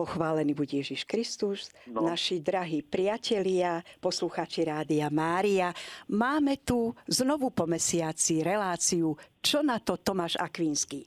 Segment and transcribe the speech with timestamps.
[0.00, 2.08] Pochválený bude Ježiš Kristus, no.
[2.08, 5.76] naši drahí priatelia, posluchači Rádia Mária.
[6.08, 9.12] Máme tu znovu po mesiaci reláciu
[9.44, 11.04] Čo na to Tomáš Akvínsky.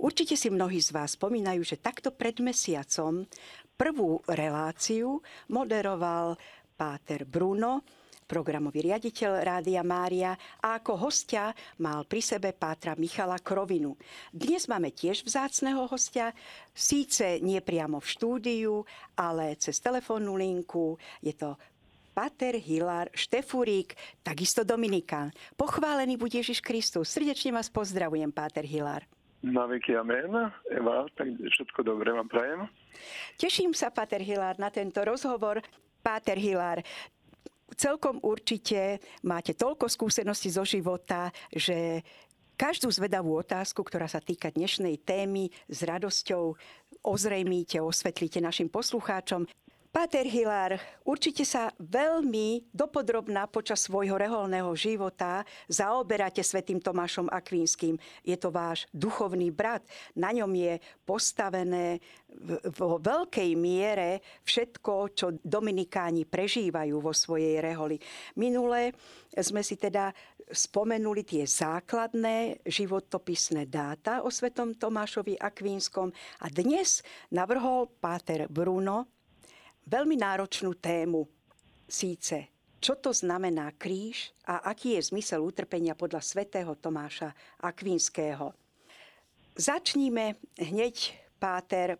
[0.00, 3.28] Určite si mnohí z vás spomínajú, že takto pred mesiacom
[3.76, 5.20] prvú reláciu
[5.52, 6.40] moderoval
[6.80, 7.84] páter Bruno,
[8.30, 11.50] programový riaditeľ Rádia Mária a ako hostia
[11.82, 13.98] mal pri sebe pátra Michala Krovinu.
[14.30, 16.30] Dnes máme tiež vzácného hostia,
[16.70, 18.86] síce nie priamo v štúdiu,
[19.18, 20.94] ale cez telefónnu linku.
[21.18, 21.58] Je to
[22.14, 25.34] Pater Hilar Štefurík, takisto Dominikán.
[25.58, 27.10] Pochválený bude Ježiš Kristus.
[27.10, 29.02] Srdečne vás pozdravujem, Páter Hilar.
[29.40, 30.52] Na veky amen.
[30.68, 32.68] Eva, tak všetko dobré vám prajem.
[33.40, 35.64] Teším sa, Pater Hilár, na tento rozhovor.
[36.04, 36.84] Páter Hilár,
[37.80, 42.04] celkom určite máte toľko skúseností zo života, že
[42.60, 46.52] každú zvedavú otázku, ktorá sa týka dnešnej témy, s radosťou
[47.00, 49.48] ozrejmíte, osvetlíte našim poslucháčom.
[49.90, 57.98] Páter Hilár, určite sa veľmi dopodrobná počas svojho reholného života zaoberáte svetým Tomášom Akvínským.
[58.22, 59.82] Je to váš duchovný brat.
[60.14, 61.98] Na ňom je postavené
[62.78, 67.98] vo veľkej miere všetko, čo dominikáni prežívajú vo svojej reholi.
[68.38, 68.94] Minule
[69.42, 70.14] sme si teda
[70.46, 77.02] spomenuli tie základné životopisné dáta o svetom Tomášovi Akvínskom a dnes
[77.34, 79.19] navrhol Páter Bruno
[79.86, 81.28] veľmi náročnú tému.
[81.90, 82.50] Síce,
[82.80, 88.56] čo to znamená kríž a aký je zmysel utrpenia podľa svätého Tomáša Akvinského.
[89.58, 91.96] Začníme hneď, Páter,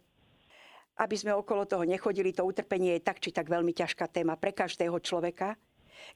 [1.01, 2.37] aby sme okolo toho nechodili.
[2.37, 5.57] To utrpenie je tak či tak veľmi ťažká téma pre každého človeka.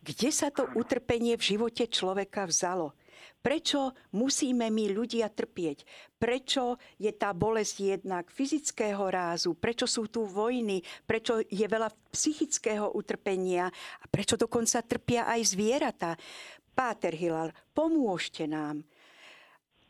[0.04, 2.92] Kde sa to utrpenie v živote človeka vzalo?
[3.44, 5.84] Prečo musíme my ľudia trpieť?
[6.16, 9.52] Prečo je tá bolesť jednak fyzického rázu?
[9.52, 10.80] Prečo sú tu vojny?
[11.04, 13.68] Prečo je veľa psychického utrpenia?
[14.00, 16.16] A prečo dokonca trpia aj zvieratá?
[16.72, 18.82] Páter Hilal, pomôžte nám.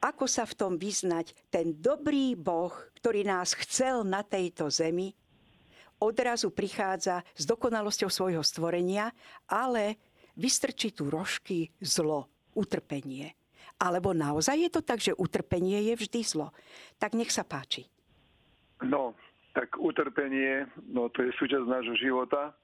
[0.04, 5.16] Ako sa v tom vyznať ten dobrý Boh, ktorý nás chcel na tejto zemi,
[6.02, 9.08] odrazu prichádza s dokonalosťou svojho stvorenia,
[9.48, 9.96] ale
[10.36, 13.34] vystrčí tu rožky zlo, utrpenie.
[13.82, 16.54] Alebo naozaj je to tak, že utrpenie je vždy zlo?
[17.02, 17.90] Tak nech sa páči.
[18.86, 19.18] No,
[19.54, 22.54] tak utrpenie, no to je súčasť nášho života.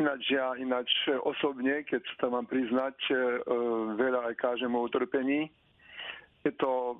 [0.00, 0.88] Ináč ja, ináč
[1.28, 3.14] osobne, keď sa tam mám priznať, e,
[4.00, 5.52] veľa aj kážem o utrpení.
[6.40, 6.94] Je to e,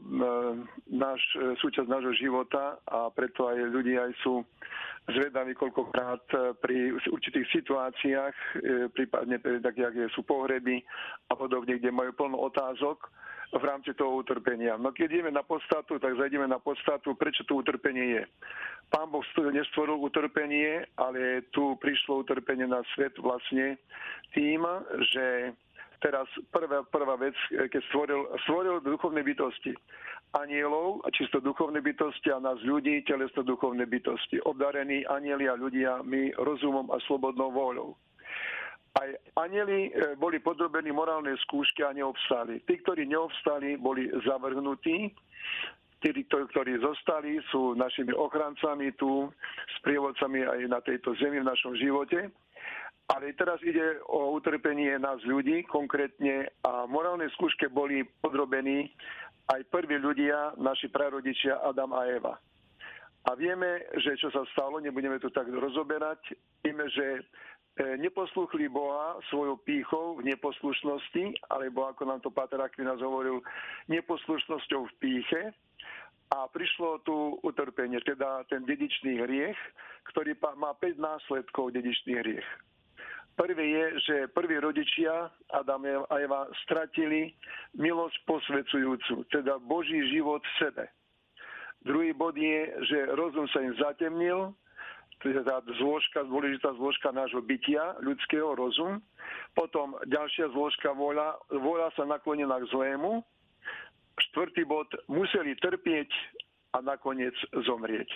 [0.93, 4.45] náš, e, súčasť nášho života a preto aj ľudia aj sú
[5.11, 6.23] zvedaví koľkokrát
[6.63, 8.37] pri určitých situáciách,
[8.95, 10.87] prípadne tak, jak sú pohreby
[11.27, 13.11] a podobne, kde majú plno otázok
[13.51, 14.79] v rámci toho utrpenia.
[14.79, 18.25] No keď ideme na podstatu, tak zajdeme na podstatu, prečo to utrpenie je.
[18.91, 23.79] Pán Boh nestvoril utrpenie, ale tu prišlo utrpenie na svet vlastne
[24.35, 24.63] tým,
[25.11, 25.55] že
[26.01, 29.77] teraz prvá, prvá vec, keď stvoril, stvoril duchovné bytosti.
[30.31, 34.39] Anielov, čisto duchovné bytosti a nás ľudí, telesno duchovné bytosti.
[34.47, 37.99] Obdarení anieli a ľudia my rozumom a slobodnou voľou.
[38.99, 39.11] Aj
[39.47, 42.63] anieli e, boli podrobení morálnej skúške a neobstali.
[42.67, 45.15] Tí, ktorí neobstali, boli zavrhnutí.
[46.01, 49.29] Tí, ktorí zostali, sú našimi ochrancami tu,
[49.79, 52.33] sprievodcami aj na tejto zemi, v našom živote.
[53.11, 58.95] Ale teraz ide o utrpenie nás ľudí konkrétne a morálnej skúške boli podrobení
[59.51, 62.39] aj prví ľudia, naši prarodičia Adam a Eva.
[63.27, 67.27] A vieme, že čo sa stalo, nebudeme to tak rozoberať, vieme, že
[67.81, 73.41] E, neposluchli Boha svojou pýchou v neposlušnosti, alebo ako nám to Páter Aquinas hovoril,
[73.89, 75.43] neposlušnosťou v píche.
[76.31, 79.59] A prišlo tu utrpenie, teda ten dedičný hriech,
[80.15, 82.49] ktorý má 5 následkov dedičný hriech.
[83.41, 87.33] Prvý je, že prví rodičia, Adam a Eva, stratili
[87.73, 90.85] milosť posvedzujúcu, teda Boží život v sebe.
[91.81, 94.53] Druhý bod je, že rozum sa im zatemnil,
[95.25, 99.01] to je tá zložka, dôležitá zložka nášho bytia, ľudského rozum.
[99.57, 103.25] Potom ďalšia zložka voľa, voľa sa naklonená k zlému.
[104.21, 106.13] Štvrtý bod, museli trpieť
[106.77, 107.33] a nakoniec
[107.65, 108.09] zomrieť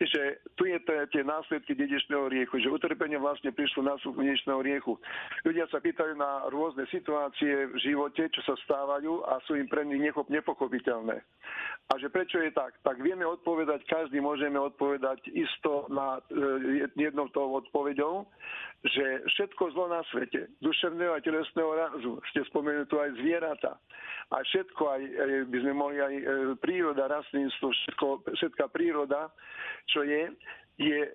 [0.00, 4.96] že tu je to, tie následky dedičného riechu, že utrpenie vlastne prišlo následku dedičného riechu.
[5.44, 9.84] Ľudia sa pýtajú na rôzne situácie v živote, čo sa stávajú a sú im pre
[9.84, 11.20] nich nepochopiteľné.
[11.90, 12.80] A že prečo je tak?
[12.80, 18.24] Tak vieme odpovedať, každý môžeme odpovedať isto na e, jednou tou odpoveďou,
[18.86, 23.76] že všetko zlo na svete, duševného a telesného razu, ste spomenuli tu aj zvieratá,
[24.30, 26.24] a všetko aj, aj by sme mohli aj e,
[26.62, 28.06] príroda, rastlinstvo, všetko,
[28.38, 29.34] všetká príroda,
[29.90, 30.30] čo je,
[30.80, 31.10] je e,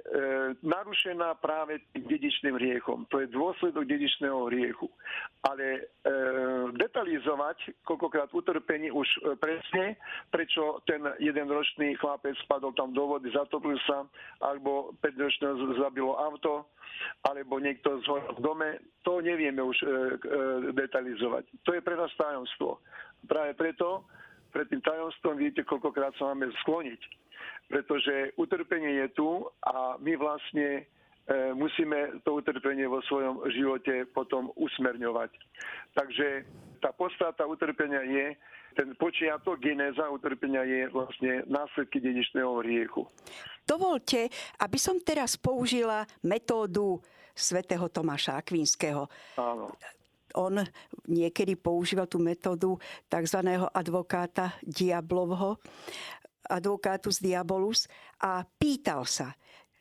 [0.62, 3.10] narušená práve tým dedičným hriechom.
[3.10, 4.86] To je dôsledok dedičného hriechu.
[5.42, 5.82] Ale e,
[6.78, 9.98] detalizovať, koľkokrát utrpení už e, presne,
[10.30, 14.06] prečo ten jeden ročný chlapec spadol tam do vody, zatopil sa,
[14.46, 16.70] alebo 5 ročného zabilo auto,
[17.26, 18.70] alebo niekto zhorel v dome,
[19.02, 19.92] to nevieme už e, e,
[20.78, 21.50] detalizovať.
[21.66, 22.86] To je pre nás tajomstvo.
[23.26, 24.06] Práve preto
[24.54, 27.25] pred tým tajomstvom viete, koľkokrát sa máme skloniť.
[27.66, 29.30] Pretože utrpenie je tu
[29.66, 30.86] a my vlastne
[31.26, 35.32] e, musíme to utrpenie vo svojom živote potom usmerňovať.
[35.98, 36.28] Takže
[36.80, 38.26] tá podstata utrpenia je,
[38.76, 43.08] ten počiatok, genéza utrpenia je vlastne následky dedičného hriechu.
[43.66, 44.30] Dovolte,
[44.62, 47.02] aby som teraz použila metódu
[47.34, 49.10] svätého Tomáša Akvinského.
[49.42, 49.74] Áno
[50.36, 50.60] on
[51.08, 52.76] niekedy používal tú metódu
[53.08, 53.40] tzv.
[53.72, 55.58] advokáta diablovho,
[56.50, 57.90] advokátus diabolus
[58.22, 59.34] a pýtal sa,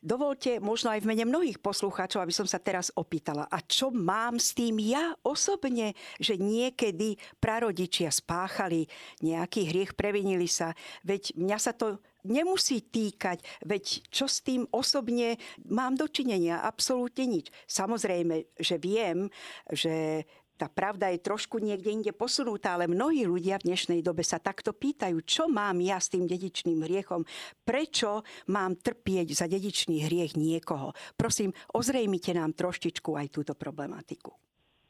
[0.05, 4.37] Dovolte možno aj v mene mnohých poslucháčov, aby som sa teraz opýtala, a čo mám
[4.37, 8.85] s tým ja osobne, že niekedy prarodičia spáchali
[9.25, 10.77] nejaký hriech, previnili sa,
[11.09, 15.41] veď mňa sa to nemusí týkať, veď čo s tým osobne
[15.73, 16.61] mám dočinenia?
[16.61, 17.49] Absolútne nič.
[17.65, 19.33] Samozrejme, že viem,
[19.73, 24.39] že tá pravda je trošku niekde inde posunutá, ale mnohí ľudia v dnešnej dobe sa
[24.39, 27.27] takto pýtajú, čo mám ja s tým dedičným hriechom,
[27.67, 30.95] prečo mám trpieť za dedičný hriech niekoho.
[31.19, 34.31] Prosím, ozrejmite nám troštičku aj túto problematiku.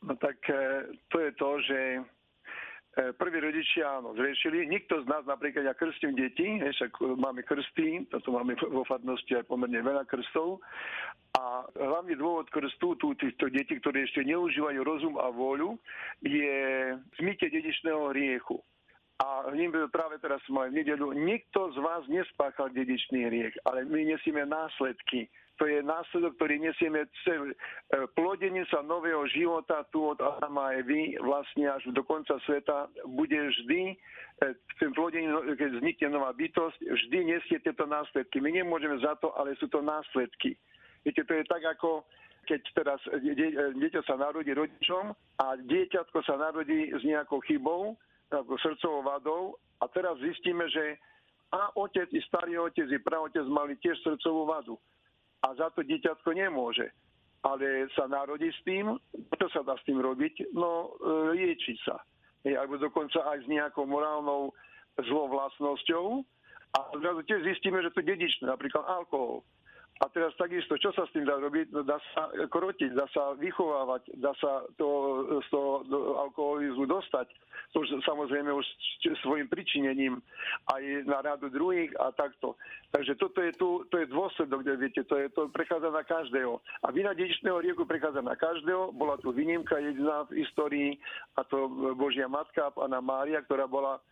[0.04, 1.78] No tak e, to je to, že
[2.94, 4.70] prví rodičia áno, zriešili.
[4.70, 9.50] Nikto z nás, napríklad ja krstím deti, však máme krsty, toto máme vo farnosti aj
[9.50, 10.62] pomerne veľa krstov
[11.34, 15.74] a hlavný dôvod krstu tu týchto detí, ktoré ešte neužívajú rozum a vôľu,
[16.22, 18.62] je zmytie dedičného hriechu.
[19.22, 24.10] A ním práve teraz sme v nedelu, nikto z vás nespáchal dedičný hriech, ale my
[24.10, 25.30] nesieme následky.
[25.62, 27.54] To je následok, ktorý nesieme celý.
[27.54, 27.56] E,
[28.18, 33.38] plodenie sa nového života tu od Adama a Evy vlastne až do konca sveta bude
[33.38, 38.42] vždy v e, tým plodení, keď vznikne nová bytosť, vždy nesie tieto následky.
[38.42, 40.58] My nemôžeme za to, ale sú to následky.
[41.06, 42.02] Viete, to je tak ako
[42.50, 43.00] keď teraz
[43.78, 47.96] dieťa sa narodí rodičom a dieťatko sa narodí s nejakou chybou,
[48.42, 49.42] srdcovou vadou
[49.78, 50.98] a teraz zistíme, že
[51.54, 54.74] a otec i starý otec i praotec mali tiež srdcovú vadu.
[55.46, 56.90] A za to dieťatko nemôže.
[57.44, 58.96] Ale sa narodí s tým,
[59.36, 60.56] čo sa dá s tým robiť?
[60.56, 62.00] No, e, lieči sa.
[62.42, 64.56] Alebo dokonca aj s nejakou morálnou
[64.96, 66.24] zlovlastnosťou.
[66.74, 69.44] A zrazu tiež zistíme, že to dedičné, napríklad alkohol.
[70.02, 71.70] A teraz takisto, čo sa s tým dá robiť?
[71.70, 74.88] No, dá sa krotiť, dá sa vychovávať, dá sa to,
[75.38, 75.86] z toho
[76.18, 77.30] alkoholizmu dostať.
[77.70, 78.66] To už samozrejme už
[79.22, 80.18] svojim pričinením
[80.74, 82.58] aj na radu druhých a takto.
[82.90, 86.58] Takže toto je tu, to je dôsledok, kde viete, to, je, to prechádza na každého.
[86.82, 88.90] A vina dedičného rieku prechádza na každého.
[88.98, 90.98] Bola tu výnimka jediná v histórii,
[91.38, 94.02] a to Božia Matka, Pana Mária, ktorá bola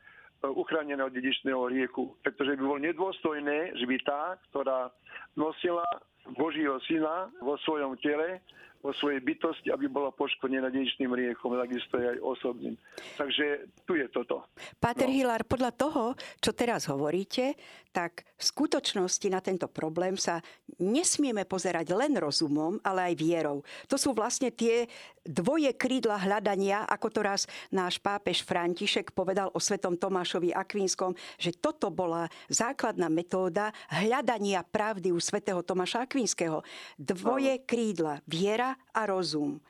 [0.50, 2.19] uchráneného dedičného rieku.
[2.27, 4.91] Pretože by bolo nedôstojné, že by tá, ktorá
[5.39, 5.87] nosila
[6.35, 8.43] Božího syna vo svojom tele,
[8.82, 12.75] vo svojej bytosti, aby bola poškodená dedičným riechom, takisto aj osobným.
[13.14, 14.43] Takže tu je toto.
[14.82, 15.14] Páter no.
[15.14, 17.55] Hilár, podľa toho, čo teraz hovoríte,
[17.94, 20.43] tak v skutočnosti na tento problém sa
[20.82, 23.59] nesmieme pozerať len rozumom, ale aj vierou.
[23.87, 24.90] To sú vlastne tie
[25.23, 31.54] dvoje krídla hľadania, ako to raz náš pápež František povedal o svetom Tomášovi Akvínskom, že
[31.54, 36.64] toto bola základná metóda hľadania pravdy u svetého Tomáša Akvínskeho.
[36.99, 39.61] Dvoje krídla, viera a rozum.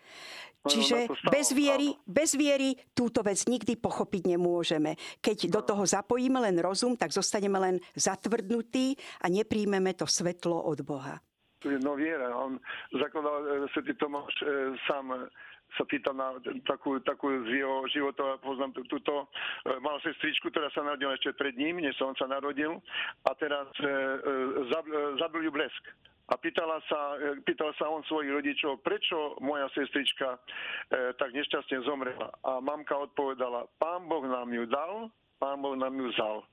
[0.63, 4.95] Čiže bez viery, bez viery túto vec nikdy pochopiť nemôžeme.
[5.19, 10.87] Keď do toho zapojíme len rozum, tak zostaneme len zatvrdnutí a nepríjmeme to svetlo od
[10.87, 11.19] Boha.
[11.63, 12.59] No viera, on
[12.91, 15.31] zakladal e, svetý Tomáš e, sám
[15.77, 16.37] sa pýtam na
[16.69, 19.29] takú, takú z jeho života, poznám túto,
[19.65, 22.81] e, mal sestričku, ktorá sa narodila ešte pred ním, než on sa narodil,
[23.25, 23.93] a teraz e, e,
[25.17, 25.85] zabil ju blesk.
[26.31, 30.39] A pýtala sa, e, pýtal sa on svojich rodičov, prečo moja sestrička e,
[31.19, 32.31] tak nešťastne zomrela.
[32.47, 35.11] A mamka odpovedala, pán Boh nám ju dal,
[35.43, 36.47] pán Boh nám ju vzal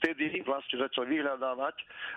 [0.00, 1.76] vtedy vlastne začal vyhľadávať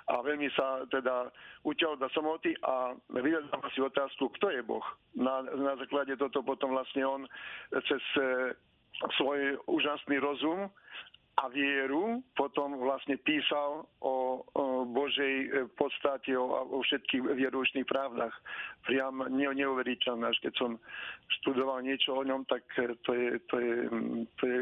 [0.10, 1.30] a veľmi sa teda
[1.66, 4.86] utiaľ do samoty a vyhľadáva si otázku, kto je Boh.
[5.16, 7.22] Na, na základe toto potom vlastne on
[7.86, 8.54] cez e,
[9.20, 10.68] svoj úžasný rozum
[11.40, 15.48] a vieru, potom vlastne písal o, o Božej e,
[15.80, 18.36] podstate, o, o všetkých vierušných pravdách.
[18.84, 20.72] Priam ne, neuveriteľné, až keď som
[21.40, 23.76] študoval niečo o ňom, tak e, to je, to je,
[24.36, 24.60] to je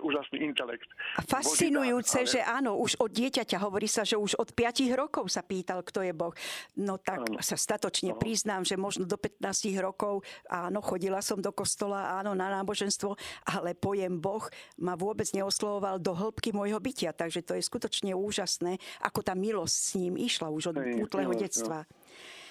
[0.00, 0.88] úžasný intelekt.
[1.20, 2.30] A fascinujúce, ale...
[2.30, 6.08] že áno, už od dieťaťa hovorí sa, že už od 5 rokov sa pýtal, kto
[6.08, 6.32] je Boh.
[6.80, 7.44] No tak áno.
[7.44, 8.20] sa statočne áno.
[8.20, 9.44] priznám, že možno do 15
[9.76, 13.12] rokov, áno, chodila som do kostola, áno, na náboženstvo,
[13.44, 14.48] ale pojem Boh
[14.80, 17.16] ma vôbec neoslovoval zasahoval do hĺbky môjho bytia.
[17.16, 21.88] Takže to je skutočne úžasné, ako tá milosť s ním išla už od útleho detstva.
[21.88, 22.01] No.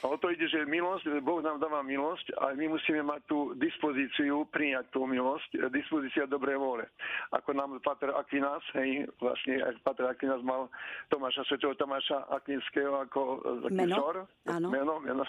[0.01, 3.53] A o to ide, že milosť, Boh nám dáva milosť a my musíme mať tú
[3.53, 6.89] dispozíciu prijať tú milosť, dispozícia dobrej vôle.
[7.29, 10.74] Ako nám Pater Aquinas, hej, vlastne aj Pater Aquinas mal
[11.13, 13.22] Tomáša, svetého Tomáša Aquinského ako
[13.70, 13.93] meno?
[13.93, 14.15] Vzor,
[14.50, 14.67] Áno.
[14.74, 15.22] Meno, meno,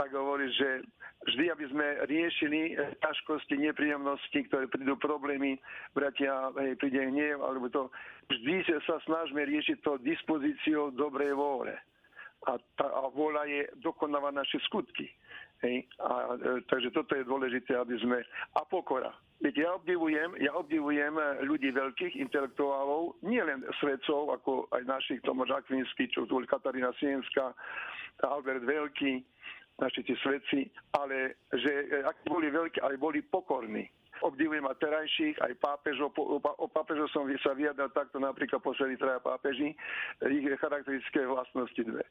[0.00, 0.80] tak hovorí, že
[1.28, 5.60] vždy, aby sme riešili ťažkosti, nepríjemnosti, ktoré prídu problémy,
[5.92, 7.92] bratia, hej, príde hnev, alebo to,
[8.32, 11.76] vždy sa snažíme riešiť to dispozíciou dobrej vôle
[12.48, 15.08] a, tá, a vôľa je dokonávať naše skutky.
[15.60, 15.84] Hej?
[16.00, 18.24] A, e, takže toto je dôležité, aby sme...
[18.56, 19.12] A pokora.
[19.40, 21.16] Viete, ja obdivujem, ja obdivujem
[21.48, 27.56] ľudí veľkých intelektuálov, nielen svedcov, ako aj našich Tomáš Akvinsky, čo tu Katarína Sienská,
[28.20, 29.24] Albert Veľký,
[29.80, 33.88] naši tí svedci, ale že e, ak boli veľkí, ale boli pokorní
[34.22, 36.12] obdivujem aj terajších, aj pápežov.
[36.60, 39.72] O pápežov som sa vyjadral takto napríklad poslední traja pápeži,
[40.28, 42.04] ich charakteristické vlastnosti dve.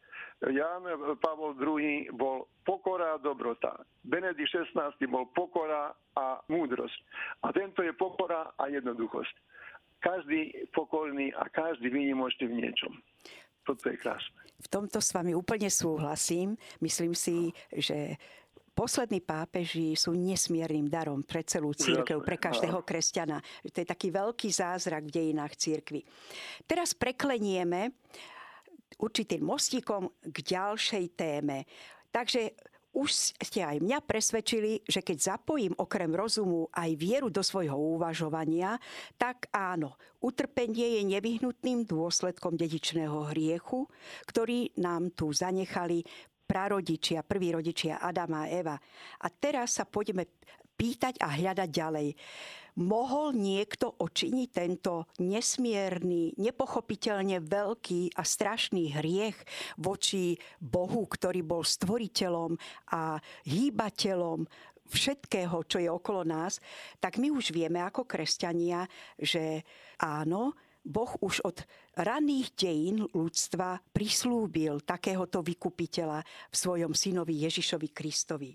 [0.49, 0.85] Jan
[1.21, 3.81] Pavol II bol pokora a dobrota.
[4.05, 6.97] Benedikt XVI bol pokora a múdrosť.
[7.45, 9.35] A tento je pokora a jednoduchosť.
[9.99, 12.93] Každý pokorný a každý výnimočný v niečom.
[13.67, 14.39] Toto je krásne.
[14.59, 16.55] V tomto s vami úplne súhlasím.
[16.79, 18.15] Myslím si, že
[18.71, 23.41] poslední pápeži sú nesmiernym darom pre celú církev, pre každého kresťana.
[23.65, 26.05] To je taký veľký zázrak v dejinách církvy.
[26.65, 27.93] Teraz preklenieme
[28.99, 31.63] určitým mostíkom k ďalšej téme.
[32.09, 32.57] Takže
[32.89, 38.81] už ste aj mňa presvedčili, že keď zapojím okrem rozumu aj vieru do svojho uvažovania,
[39.13, 39.93] tak áno,
[40.25, 43.85] utrpenie je nevyhnutným dôsledkom dedičného hriechu,
[44.25, 46.01] ktorý nám tu zanechali
[46.49, 48.73] prarodičia, prví rodičia Adama a Eva.
[49.21, 50.25] A teraz sa poďme
[50.73, 52.09] pýtať a hľadať ďalej.
[52.79, 59.35] Mohol niekto očiniť tento nesmierny, nepochopiteľne veľký a strašný hriech
[59.75, 62.55] voči Bohu, ktorý bol stvoriteľom
[62.95, 64.47] a hýbateľom
[64.89, 66.57] všetkého, čo je okolo nás,
[66.97, 68.89] tak my už vieme ako kresťania,
[69.19, 69.61] že
[70.01, 71.61] áno, Boh už od
[71.99, 78.51] raných dejín ľudstva prislúbil takéhoto vykupiteľa v svojom synovi Ježišovi Kristovi.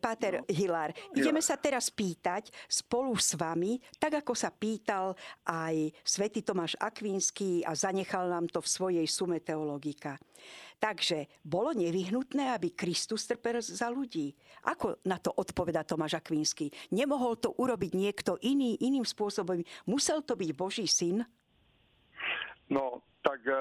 [0.00, 0.48] Páter no.
[0.48, 5.12] Hilár, ideme sa teraz pýtať spolu s vami, tak ako sa pýtal
[5.44, 10.16] aj svätý Tomáš Akvínsky a zanechal nám to v svojej sume teologika.
[10.80, 14.32] Takže bolo nevyhnutné, aby Kristus trpel za ľudí.
[14.64, 16.72] Ako na to odpoveda Tomáš Akvínsky?
[16.96, 19.60] Nemohol to urobiť niekto iný, iným spôsobom.
[19.84, 21.28] Musel to byť Boží syn?
[22.70, 23.60] No, tak e,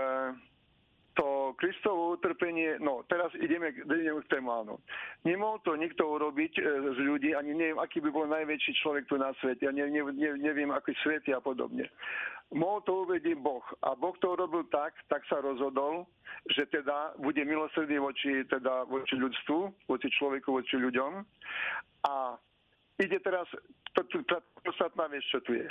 [1.19, 4.79] to Kristovo utrpenie, no teraz ideme, ideme k tému, áno.
[5.27, 6.63] Nemohol to nikto urobiť e,
[6.95, 10.01] z ľudí, ani neviem, aký by bol najväčší človek tu na svete, ja ne, ne,
[10.15, 11.89] ne, neviem, aký svet a podobne.
[12.49, 13.61] Mohol to uvedieť Boh.
[13.85, 16.09] A Boh to urobil tak, tak sa rozhodol,
[16.49, 21.21] že teda bude milosrdný voči, teda voči ľudstvu, voči človeku, voči ľuďom.
[22.09, 22.13] A
[22.97, 23.45] ide teraz,
[23.93, 25.69] to, to, to, podstatná vec, čo tu je.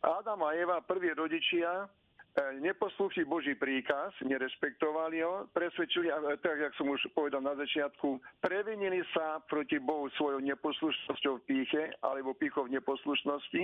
[0.00, 1.90] Adam a Eva, prví rodičia,
[2.62, 9.42] neposlúchli Boží príkaz, nerespektovali ho, presvedčili, tak jak som už povedal na začiatku, previnili sa
[9.50, 13.62] proti Bohu svojou neposlušnosťou v píche alebo píchou v neposlušnosti.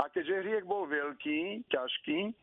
[0.00, 2.36] A keďže hriech bol veľký, ťažký,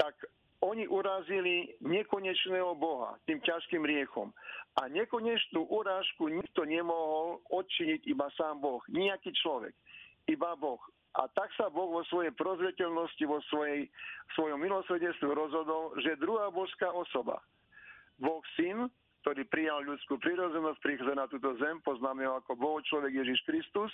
[0.00, 0.14] tak
[0.58, 4.34] oni urazili nekonečného Boha tým ťažkým riechom.
[4.82, 9.74] A nekonečnú urážku nikto nemohol odčiniť iba sám Boh, nejaký človek,
[10.26, 10.82] iba Boh.
[11.18, 13.90] A tak sa Boh vo svojej prozreteľnosti, vo svojej,
[14.38, 17.42] svojom milosvedenstve rozhodol, že druhá božská osoba,
[18.22, 18.86] Boh syn,
[19.26, 23.90] ktorý prijal ľudskú prírodzenosť, prichádza na túto zem, poznáme ho ako Boh človek Ježiš Kristus,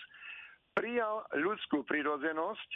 [0.76, 2.68] prijal ľudskú prírodzenosť,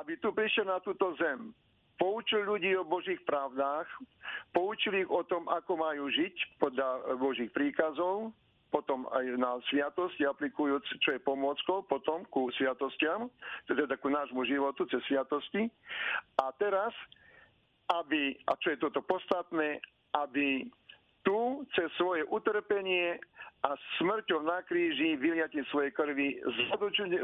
[0.00, 1.52] aby tu prišiel na túto zem.
[1.98, 3.84] Poučil ľudí o Božích pravdách,
[4.54, 8.32] poučil ich o tom, ako majú žiť podľa Božích príkazov,
[8.68, 13.32] potom aj na sviatosti, aplikujúc, čo je pomôckou potom ku sviatostiam,
[13.64, 15.72] teda ku nášmu životu cez sviatosti.
[16.36, 16.92] A teraz,
[17.88, 19.80] aby, a čo je toto podstatné,
[20.16, 20.68] aby
[21.24, 23.16] tu cez svoje utrpenie
[23.66, 26.38] a smrťou na kríži vyliatím svoje krvi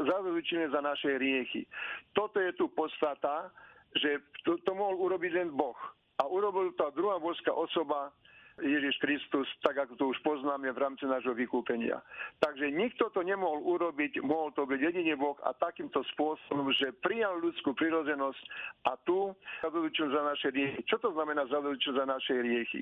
[0.05, 1.63] zadočenie za naše riechy.
[2.11, 3.53] Toto je tu podstata,
[3.95, 5.77] že to, to mohol urobiť len Boh.
[6.19, 8.11] A urobil tá druhá božská osoba,
[8.55, 11.99] Ježiš Kristus, tak ako to už poznáme v rámci nášho vykúpenia.
[12.39, 17.35] Takže nikto to nemohol urobiť, mohol to byť jedine Boh a takýmto spôsobom, že prijal
[17.43, 18.43] ľudskú prirodzenosť
[18.87, 20.79] a tu zadodučil za naše riechy.
[20.87, 22.81] Čo to znamená zadodučil za naše riechy?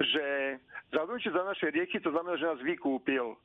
[0.00, 0.24] Že
[0.96, 3.36] zadodučil za naše riechy, to znamená, že nás vykúpil.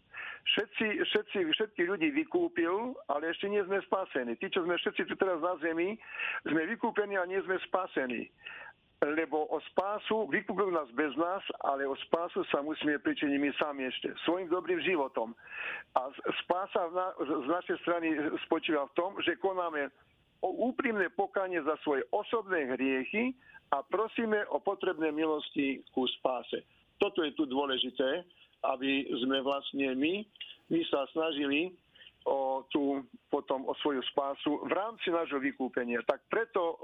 [0.48, 4.40] Všetci, všetci, všetky ľudí vykúpil, ale ešte nie sme spasení.
[4.40, 6.00] Tí, čo sme všetci tu teraz na zemi,
[6.48, 8.32] sme vykúpení a nie sme spasení
[8.98, 13.86] lebo o spásu, vykúpil nás bez nás, ale o spásu sa musíme pričiniť my sami
[13.86, 15.38] ešte, svojim dobrým životom.
[15.94, 16.10] A
[16.42, 18.18] spása na, z našej strany
[18.50, 19.94] spočíva v tom, že konáme
[20.42, 23.38] úprimné pokanie za svoje osobné hriechy
[23.70, 26.66] a prosíme o potrebné milosti ku spáse.
[26.98, 28.26] Toto je tu dôležité,
[28.66, 30.26] aby sme vlastne my,
[30.74, 31.70] my sa snažili
[32.28, 36.04] o tú, potom o svoju spásu v rámci nášho vykúpenia.
[36.04, 36.76] Tak preto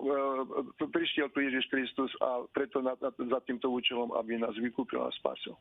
[0.79, 5.03] e, prišiel tu Ježiš Kristus a preto na, na, za týmto účelom, aby nás vykúpil
[5.03, 5.59] a spásil.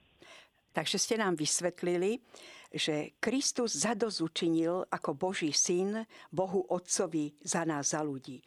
[0.73, 2.23] Takže ste nám vysvetlili,
[2.73, 8.41] že Kristus zadozučinil ako Boží syn Bohu Otcovi za nás, za ľudí.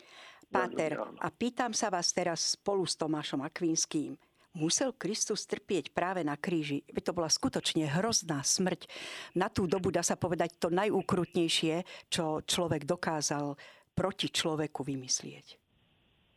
[0.49, 4.15] Páter, a pýtam sa vás teraz spolu s Tomášom Akvinským
[4.55, 6.81] musel Kristus trpieť práve na kríži.
[6.87, 8.87] To bola skutočne hrozná smrť.
[9.35, 13.53] Na tú dobu dá sa povedať to najúkrutnejšie, čo človek dokázal
[13.93, 15.45] proti človeku vymyslieť.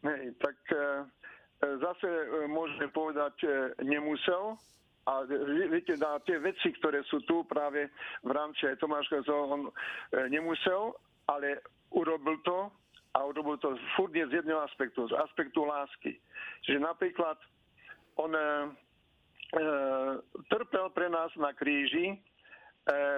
[0.06, 3.34] Hej, tak e, e zase e, môžeme povedať,
[3.82, 4.54] nemusel,
[5.08, 5.24] a
[5.72, 7.88] viete, na tie veci, ktoré sú tu práve
[8.20, 9.72] v rámci aj Tomáška, on
[10.28, 10.92] nemusel,
[11.24, 11.64] ale
[11.96, 12.68] urobil to
[13.16, 16.20] a urobil to furt z jedného aspektu, z aspektu lásky.
[16.68, 17.40] Čiže napríklad
[18.18, 18.48] on e, e,
[20.50, 22.16] trpel pre nás na kríži e,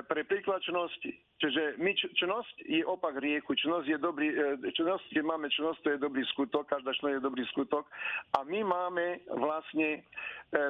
[0.05, 1.17] pre príklad čnosti.
[1.41, 3.57] Čiže my, čnosť je opak riechu.
[3.57, 7.27] Čnosť je dobrý, e, čnosť, keď máme čnosť, to je dobrý skutok, každá čnosť je
[7.27, 7.89] dobrý skutok.
[8.37, 10.01] A my máme vlastne e,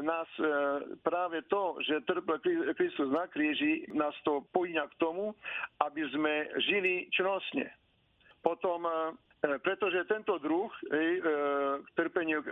[0.07, 0.31] nás
[1.03, 2.39] práve to, že trpel
[2.79, 5.35] Kristus na kríži, nás to pojíňa k tomu,
[5.83, 6.35] aby sme
[6.71, 7.67] žili čnostne.
[8.41, 8.89] Potom
[9.41, 11.23] pretože tento druh hej, e,
[11.97, 12.47] trpeniu e,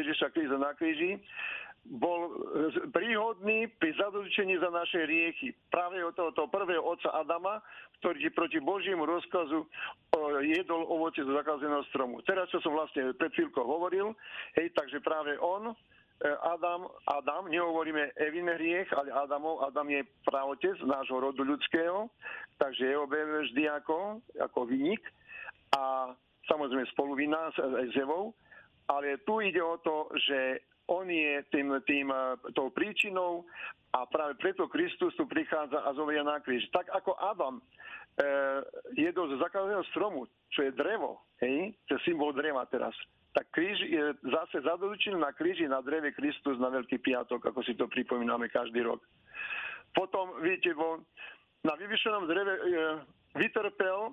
[0.00, 1.16] Ježiša Krista na kríži
[1.86, 2.34] bol
[2.90, 5.54] príhodný pri zadozučení za naše riechy.
[5.70, 7.62] Práve od tohoto prvého otca Adama,
[8.02, 9.62] ktorý proti Božiemu rozkazu
[10.50, 12.18] jedol ovoce zo zakazeného stromu.
[12.26, 14.18] Teraz, čo som vlastne pred chvíľkou hovoril,
[14.58, 15.78] hej, takže práve on,
[16.24, 22.08] Adam, Adam, nehovoríme Evin hriech, ale Adamov, Adam je pravotec nášho rodu ľudského,
[22.56, 25.04] takže jeho bereme vždy ako, ako vynik.
[25.76, 26.08] A
[26.48, 27.58] samozrejme spoluvina s,
[27.92, 28.32] s Evou,
[28.88, 33.44] ale tu ide o to, že on je tým, tým, eh, tou príčinou
[33.96, 36.68] a práve preto Kristus tu prichádza a zomria na kríž.
[36.68, 37.62] Tak ako Adam e,
[38.92, 42.92] jedol z zakázaného stromu, čo je drevo, hej, to je symbol dreva teraz,
[43.32, 47.72] tak kríž je zase zadoručil na kríži na dreve Kristus na Veľký piatok, ako si
[47.72, 49.00] to pripomíname každý rok.
[49.96, 51.00] Potom, viete, vo,
[51.64, 52.62] na vyvyšenom dreve e,
[53.36, 54.12] vytrpel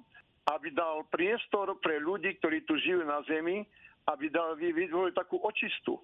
[0.49, 3.63] aby dal priestor pre ľudí, ktorí tu žijú na zemi,
[4.11, 5.99] aby dal vytvoril takú očistu.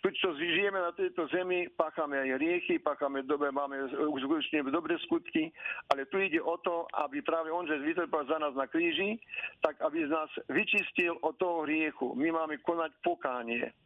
[0.00, 5.52] Tu, čo žijeme na tejto zemi, páchame aj riechy, páchame dobe, máme skutočne dobré skutky,
[5.92, 9.20] ale tu ide o to, aby práve on, že vytrpel za nás na kríži,
[9.60, 12.16] tak aby z nás vyčistil od toho hriechu.
[12.16, 13.76] My máme konať pokánie.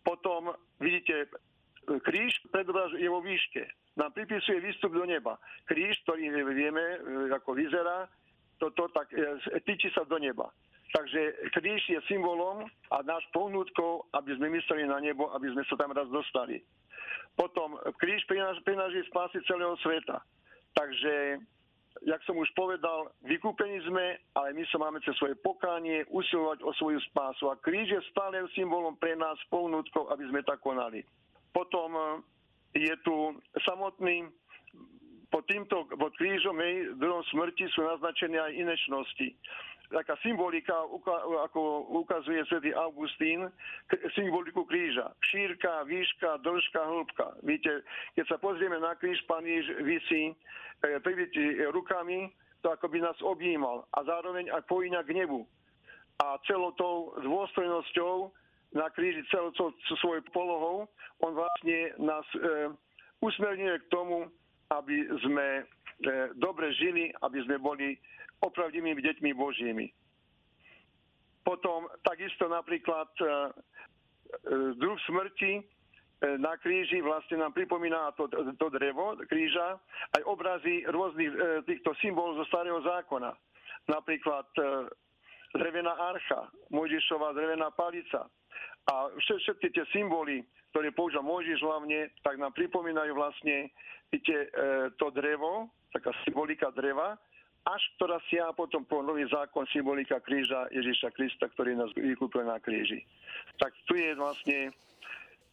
[0.00, 1.28] Potom, vidíte,
[1.84, 3.62] kríž predobrazuje je vo výške.
[4.00, 5.36] Nám pripisuje výstup do neba.
[5.68, 6.96] Kríž, ktorý vieme,
[7.28, 8.08] ako vyzerá,
[8.62, 9.34] toto, tak e,
[9.66, 10.46] týči sa do neba.
[10.92, 15.74] Takže kríž je symbolom a náš pohnutkou, aby sme mysleli na nebo, aby sme sa
[15.80, 16.60] tam raz dostali.
[17.34, 18.22] Potom kríž
[18.62, 20.20] prináži spásy celého sveta.
[20.76, 21.40] Takže,
[22.04, 26.70] jak som už povedal, vykúpení sme, ale my sa máme cez svoje pokánie usilovať o
[26.76, 27.48] svoju spásu.
[27.48, 31.00] A kríž je stále symbolom pre nás pohnutkou, aby sme tak konali.
[31.56, 32.04] Potom e,
[32.76, 34.28] je tu samotný
[35.32, 39.32] pod týmto, pod krížom jej druhom smrti sú naznačené aj iné čnosti.
[39.92, 40.72] Taká symbolika,
[41.44, 43.48] ako ukazuje svätý Augustín,
[44.16, 45.12] symboliku kríža.
[45.28, 47.26] Šírka, výška, dĺžka, hĺbka.
[47.44, 47.84] Víte,
[48.16, 50.34] keď sa pozrieme na kríž, pán Jež vysí e,
[51.04, 52.32] privítí rukami,
[52.64, 55.44] to ako by nás objímal a zároveň aj pojíňa k nebu.
[56.24, 58.32] A celou tou dôstojnosťou
[58.72, 59.52] na kríži, celou
[60.00, 60.88] svojou polohou,
[61.20, 62.72] on vlastne nás e,
[63.20, 64.32] usmerňuje k tomu,
[64.72, 65.62] aby sme e,
[66.40, 67.94] dobre žili, aby sme boli
[68.40, 69.86] opravdivými deťmi Božími.
[71.42, 73.30] Potom takisto napríklad e, e,
[74.78, 75.60] druh smrti
[76.22, 79.74] na kríži vlastne nám pripomína to, to drevo kríža,
[80.14, 81.34] aj obrazy rôznych
[81.66, 83.34] týchto symbolov zo starého zákona.
[83.90, 84.46] Napríklad
[85.50, 88.30] drevená archa, Mojžišová drevená palica.
[88.90, 90.42] A všetky tie symboly,
[90.74, 93.70] ktoré používa Mojžiš hlavne, tak nám pripomínajú vlastne
[94.10, 94.50] viete,
[94.98, 97.14] to drevo, taká symbolika dreva,
[97.62, 102.58] až ktorá siaha potom po nový zákon symbolika kríža Ježiša Krista, ktorý nás vykúpil na
[102.58, 103.06] kríži.
[103.62, 104.74] Tak tu je vlastne,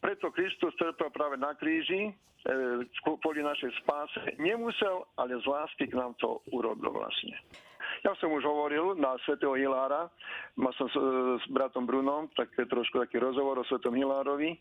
[0.01, 2.11] preto Kristus trpel práve na kríži, e,
[3.05, 4.19] kvôli našej spáse.
[4.41, 7.37] Nemusel, ale z lásky k nám to urobil vlastne.
[7.99, 10.07] Ja som už hovoril na svätého Hilára,
[10.55, 10.95] mal som s,
[11.43, 14.59] s bratom Brunom tak trošku taký rozhovor o svetom Hilárovi e,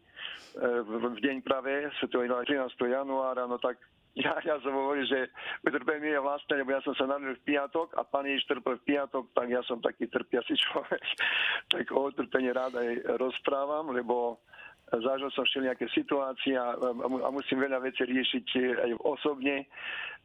[0.82, 2.74] v deň práve svätého Hilára 13.
[2.74, 3.78] januára, no tak
[4.18, 5.30] ja, ja som hovoril, že
[5.62, 8.86] utrpenie je vlastné, lebo ja som sa narodil v piatok a pán Ježiš trpel v
[8.90, 11.02] piatok, tak ja som taký trpiaci človek.
[11.72, 14.42] tak o utrpení rád aj rozprávam, lebo
[14.92, 16.74] zažil som všelijaké situácie a,
[17.32, 18.46] musím veľa vecí riešiť
[18.84, 19.68] aj osobne,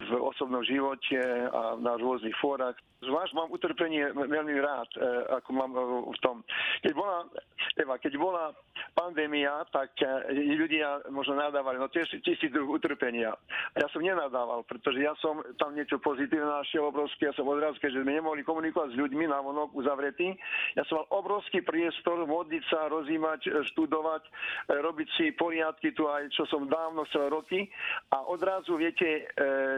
[0.01, 1.21] v osobnom živote
[1.53, 2.75] a na rôznych fórach.
[3.03, 4.99] Zvlášť mám utrpenie veľmi rád, e,
[5.37, 6.37] ako mám e, v tom.
[6.81, 7.27] Keď bola,
[7.75, 8.55] Eva, keď bola
[8.95, 9.91] pandémia, tak
[10.31, 13.35] ľudia možno nadávali, no tiež tisíc druh utrpenia.
[13.75, 17.75] A ja som nenadával, pretože ja som tam niečo pozitívne našiel obrovské, ja som odraz,
[17.83, 20.33] keďže sme nemohli komunikovať s ľuďmi na vonok uzavretý,
[20.79, 24.23] ja som mal obrovský priestor modliť sa, rozímať, študovať,
[24.69, 27.67] robiť si poriadky tu aj, čo som dávno chcel roky.
[28.11, 29.27] A odrazu, viete,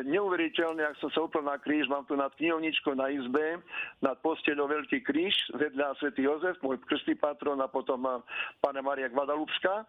[0.06, 3.60] neuveriteľné, ak som sa upol na kríž, mám tu nad knihovničkou na izbe,
[4.02, 8.24] nad posteľou veľký kríž, vedľa svätý Jozef, môj krstý patron a potom
[8.62, 9.88] pána Maria Guadalupská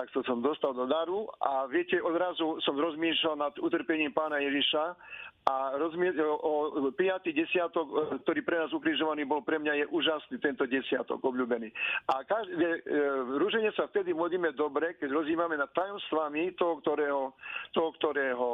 [0.00, 4.96] tak to som dostal do daru a viete, odrazu som rozmýšľal nad utrpením pána Ježiša
[5.44, 7.28] a rozmie- o, o 5.
[7.36, 11.68] desiatok, e, ktorý pre nás ukrižovaný bol, pre mňa je úžasný tento desiatok, obľúbený.
[12.16, 13.00] A každé, e,
[13.36, 17.36] rúženie sa vtedy modlíme dobre, keď rozímame nad tajomstvami toho, ktorého,
[17.76, 18.48] toho, ktorého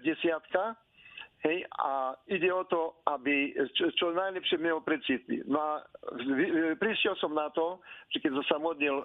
[0.00, 0.80] desiatka,
[1.40, 5.40] Hej, a ide o to, aby čo, čo najlepšie mne precitli.
[5.48, 5.72] No a
[6.76, 7.80] prišiel som na to,
[8.12, 9.04] že keď som sa modlil e,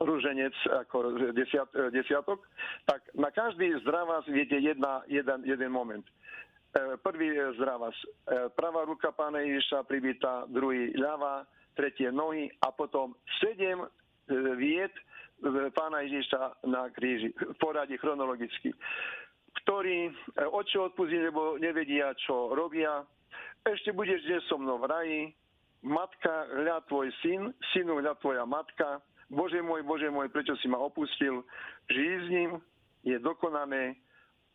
[0.00, 0.54] rúženec
[0.86, 2.42] ako desiat, e, desiatok,
[2.86, 6.04] tak na každý zdravás viete jedna, jeden, jeden moment.
[6.04, 7.94] E, prvý je zdravás.
[7.94, 8.06] E,
[8.54, 13.82] pravá ruka pána Ježiša pribíta, druhý ľava, tretie nohy a potom sedem
[14.56, 14.94] vied
[15.74, 18.70] pána Ježiša na kríži v poradí chronologicky
[19.64, 20.10] ktorí
[20.50, 23.06] oči odpustí, lebo nevedia, čo robia.
[23.64, 25.22] Ešte budeš dnes so mnou v raji.
[25.84, 29.00] Matka, hľa tvoj syn, synu, hľa tvoja matka.
[29.34, 31.42] Bože môj, Bože môj, prečo si ma opustil?
[31.90, 32.50] Žij s ním,
[33.02, 33.98] je dokonané.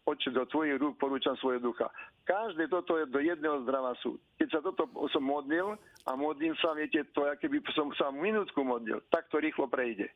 [0.08, 1.86] Oče, do tvojich rúk porúčam svoje ducha.
[2.26, 4.18] Každé toto je do jedného zdrava sú.
[4.42, 8.66] Keď sa toto som modlil a modlím sa, viete, to, aké by som sa minútku
[8.66, 10.10] modlil, tak to rýchlo prejde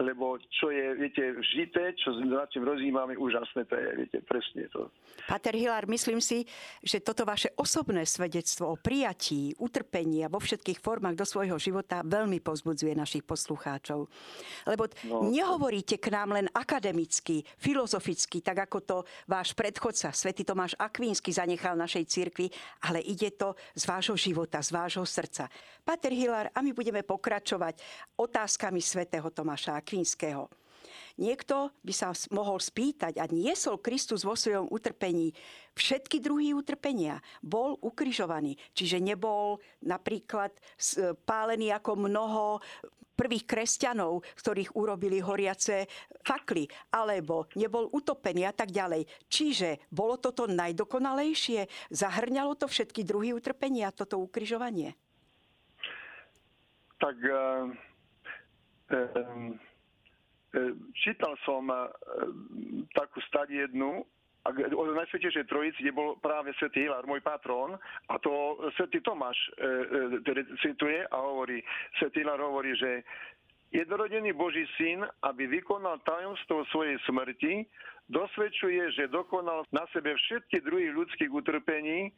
[0.00, 1.20] lebo čo je, viete,
[1.52, 4.88] žité, čo na čím rozímame, úžasné, to je, viete, presne to.
[5.28, 6.48] Pater Hilár, myslím si,
[6.80, 12.00] že toto vaše osobné svedectvo o prijatí, utrpení a vo všetkých formách do svojho života
[12.00, 14.08] veľmi pozbudzuje našich poslucháčov.
[14.64, 15.28] Lebo no.
[15.28, 18.96] nehovoríte k nám len akademicky, filozoficky, tak ako to
[19.28, 22.48] váš predchodca, svätý Tomáš Akvínsky, zanechal našej cirkvi,
[22.88, 25.52] ale ide to z vášho života, z vášho srdca.
[25.84, 27.76] Pater Hilár, a my budeme pokračovať
[28.16, 30.46] otázkami svätého Tomáša Akvinského.
[31.18, 35.34] Niekto by sa mohol spýtať, a niesol Kristus vo svojom utrpení
[35.74, 37.18] všetky druhy utrpenia.
[37.42, 40.54] Bol ukrižovaný, čiže nebol napríklad
[41.26, 42.62] pálený ako mnoho
[43.18, 45.90] prvých kresťanov, ktorých urobili horiace
[46.22, 49.10] fakly, alebo nebol utopený a tak ďalej.
[49.26, 51.66] Čiže bolo toto najdokonalejšie?
[51.90, 54.94] Zahrňalo to všetky druhy utrpenia, toto ukrižovanie?
[57.02, 57.74] Tak um
[58.90, 59.60] E,
[60.98, 61.76] čítal som e,
[62.94, 64.02] takú stať jednu,
[64.48, 67.76] o Najsvetejšej Trojici, kde bol práve svätý Hilár, môj patrón,
[68.08, 71.60] a to svätý Tomáš e, e, cituje a hovorí,
[72.00, 73.04] svätý Hilár hovorí, že
[73.70, 77.68] jednorodený Boží syn, aby vykonal tajomstvo svojej smrti,
[78.08, 82.10] dosvedčuje, že dokonal na sebe všetky druhy ľudských utrpení,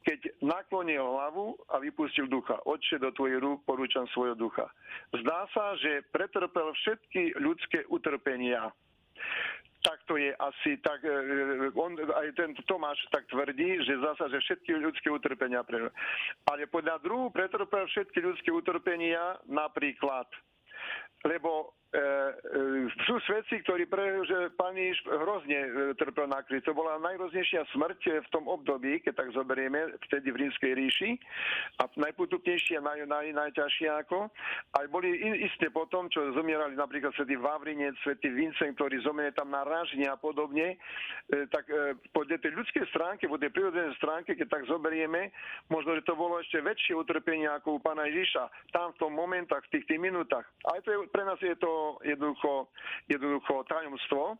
[0.00, 2.56] keď naklonil hlavu a vypustil ducha.
[2.64, 4.68] Otče, do tvojich rúk porúčam svojho ducha.
[5.12, 8.72] Zdá sa, že pretrpel všetky ľudské utrpenia.
[9.80, 11.12] Tak to je asi, tak e,
[11.72, 15.92] on, aj ten Tomáš tak tvrdí, že zasa, že všetky ľudské utrpenia pretrpel.
[16.52, 20.28] Ale podľa druhu pretrpel všetky ľudské utrpenia napríklad
[21.20, 21.79] lebo E, e,
[23.10, 24.54] sú svedci, ktorí pre, že
[24.90, 26.62] Ježiš hrozne e, trpel na kríž.
[26.66, 31.10] To bola najroznejšia smrť v tom období, keď tak zoberieme, vtedy v rímskej ríši
[31.82, 34.30] a najpotupnejšia, naj, naj, najťažšia ako.
[34.78, 35.14] Aj boli
[35.46, 40.18] isté potom, čo zomierali napríklad svätý Vavrinec, svätý Vincent, ktorý zomierali tam na ražne a
[40.18, 40.78] podobne,
[41.54, 41.66] tak
[42.10, 45.30] po tej ľudskej stránke, po tej prírodzenej stránke, keď tak zoberieme,
[45.70, 48.74] možno, že to bolo ešte väčšie utrpenie ako u pána Ježiša.
[48.74, 50.46] Tam v tom momentách, v tých, tých minútach.
[50.66, 51.70] Ale to je, pre nás je to
[52.04, 52.68] jednoducho,
[53.10, 54.38] jednoducho tajomstvo.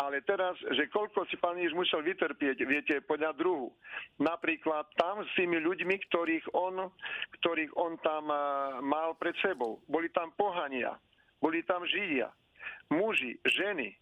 [0.00, 3.68] Ale teraz, že koľko si pán Ježiš musel vytrpieť, viete, podľa druhu.
[4.16, 6.88] Napríklad tam s tými ľuďmi, ktorých on,
[7.40, 8.32] ktorých on tam
[8.84, 9.78] mal pred sebou.
[9.86, 10.96] Boli tam pohania,
[11.44, 12.32] boli tam židia,
[12.88, 13.92] muži, ženy,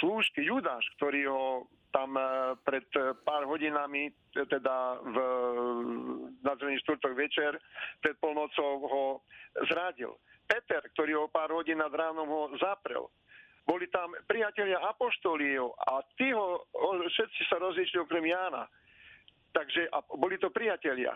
[0.00, 1.44] slúžky, Judáš, ktorý ho
[1.92, 2.16] tam
[2.64, 2.88] pred
[3.22, 5.16] pár hodinami, teda v,
[6.40, 7.60] na štvrtok večer,
[8.00, 9.04] pred polnocou ho
[9.68, 10.16] zradil.
[10.46, 13.08] Peter, ktorý o pár hodín nad ránom ho zaprel.
[13.62, 16.66] Boli tam priatelia apoštolíov a tí ho,
[17.06, 18.66] všetci sa rozlišili okrem Jána.
[19.54, 21.14] Takže a boli to priatelia.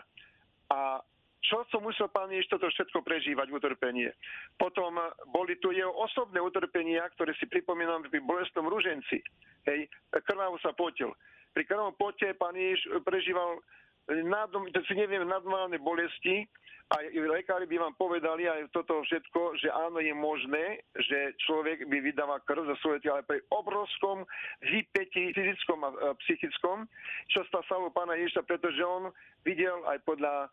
[0.71, 1.01] A
[1.43, 4.11] čo som musel pán Ježiš toto všetko prežívať, utrpenie.
[4.59, 4.99] Potom
[5.31, 9.21] boli tu jeho osobné utrpenia, ktoré si pripomínam pri bolestnom ruženci.
[9.63, 11.13] Hej, krvavo sa potil.
[11.55, 13.63] Pri krvavom pote pán Ježiš prežíval
[14.07, 14.49] nad,
[14.87, 16.47] si neviem, nadmálne bolesti,
[16.87, 21.99] a lekári by vám povedali aj toto všetko, že áno, je možné, že človek by
[21.99, 24.23] vydával krv za svoje telo, ale pri obrovskom
[24.63, 26.87] vypetí fyzickom a psychickom,
[27.27, 29.11] čo sa stalo pána Ježiša, pretože on
[29.43, 30.47] videl aj podľa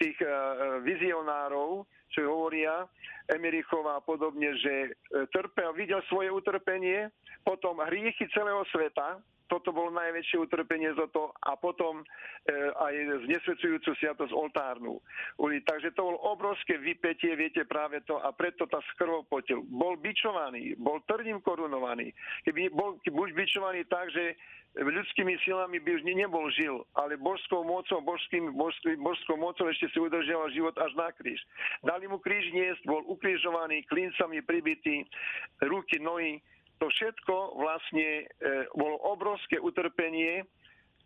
[0.00, 1.84] tých uh, vizionárov,
[2.16, 2.88] čo hovoria,
[3.28, 4.96] Emerichova a podobne, že
[5.36, 7.12] trpel, videl svoje utrpenie,
[7.44, 12.04] potom hriechy celého sveta, toto bolo najväčšie utrpenie za to a potom e,
[12.74, 12.94] aj
[13.28, 15.00] znesvedcujúcu sviatosť oltárnu.
[15.38, 19.60] Takže to bolo obrovské vypetie, viete práve to a preto tá skrvou potil.
[19.68, 22.12] Bol bičovaný, bol tvrdým korunovaný.
[22.44, 24.36] Keby bol buď bičovaný tak, že
[24.74, 29.98] ľudskými silami by už nebol žil, ale božskou mocou, božským, božským, božskou mocou ešte si
[30.02, 31.38] udržiaval život až na kríž.
[31.86, 35.06] Dali mu kríž niesť, bol ukrižovaný, klincami pribitý,
[35.62, 36.42] ruky, nohy,
[36.78, 38.24] to všetko vlastne e,
[38.74, 40.42] bolo obrovské utrpenie,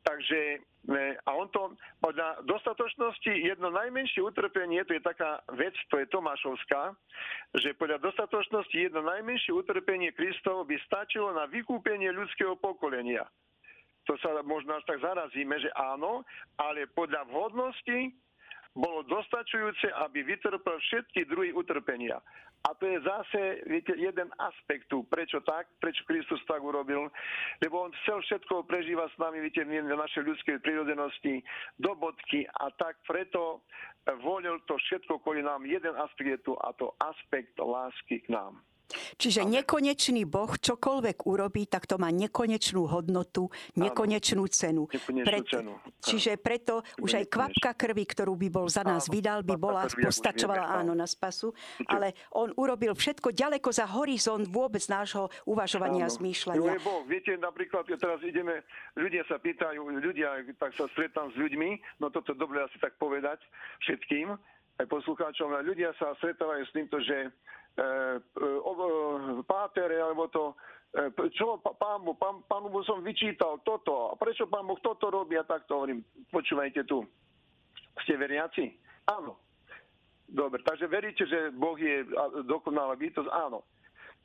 [0.03, 6.01] takže e, a on to podľa dostatočnosti jedno najmenšie utrpenie, to je taká vec, to
[6.01, 6.97] je Tomášovská,
[7.61, 13.29] že podľa dostatočnosti jedno najmenšie utrpenie Kristovo by stačilo na vykúpenie ľudského pokolenia.
[14.09, 16.25] To sa možno až tak zarazíme, že áno,
[16.57, 18.17] ale podľa vhodnosti
[18.73, 22.23] bolo dostačujúce, aby vytrpel všetky druhy utrpenia.
[22.67, 23.41] A to je zase,
[23.71, 27.07] viete, jeden aspekt tu, prečo tak, prečo Kristus tak urobil,
[27.63, 31.41] lebo on chcel všetko prežíva s nami, viete, v našej ľudskej prírodzenosti,
[31.79, 33.63] do bodky a tak preto
[34.21, 35.65] volil to všetko kvôli nám.
[35.65, 38.61] Jeden aspekt je tu a to aspekt lásky k nám.
[39.21, 39.61] Čiže Ale...
[39.61, 44.89] nekonečný Boh čokoľvek urobí, tak to má nekonečnú hodnotu, nekonečnú cenu.
[44.89, 45.39] Nekonečnú Pre...
[45.45, 45.73] cenu.
[46.01, 49.85] Čiže preto už aj kvapka krvi, ktorú by bol za nás áno, vydal, by bola,
[49.89, 51.53] postačovala áno na spasu.
[51.85, 56.81] Ale on urobil všetko ďaleko za horizont vôbec nášho uvažovania a zmýšľania.
[56.81, 57.05] Je boh.
[57.05, 58.65] Viete, napríklad, teraz ideme,
[58.97, 63.41] ľudia sa pýtajú, ľudia, tak sa stretám s ľuďmi, no toto dobre asi tak povedať
[63.85, 64.37] všetkým,
[64.79, 67.35] aj poslucháčom, ľudia sa stretávajú s týmto, že
[67.79, 70.59] E, e, pátere, alebo to,
[70.99, 75.07] e, čo pán Boh, pán, pánu Boh som vyčítal toto, a prečo pán Boh toto
[75.15, 76.03] robí a takto hovorím,
[76.35, 77.07] počúvajte tu,
[78.03, 78.75] ste veriaci?
[79.07, 79.39] Áno.
[80.27, 82.03] Dobre, takže veríte, že Boh je
[82.51, 83.31] dokonalá bytosť?
[83.31, 83.63] Áno.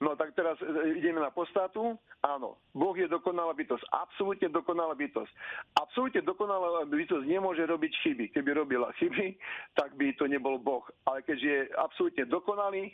[0.03, 0.59] No tak teraz
[0.99, 1.95] ideme na postatu.
[2.19, 3.87] Áno, Boh je dokonalá bytosť.
[3.87, 5.31] Absolútne dokonalá bytosť.
[5.79, 8.25] Absolútne dokonalá bytosť nemôže robiť chyby.
[8.35, 9.39] Keby robila chyby,
[9.79, 10.83] tak by to nebol Boh.
[11.07, 12.91] Ale keďže je absolútne dokonalý,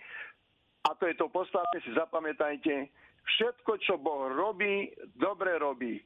[0.86, 2.88] a to je to podstatné, si zapamätajte,
[3.26, 5.98] všetko, čo Boh robí, dobre robí.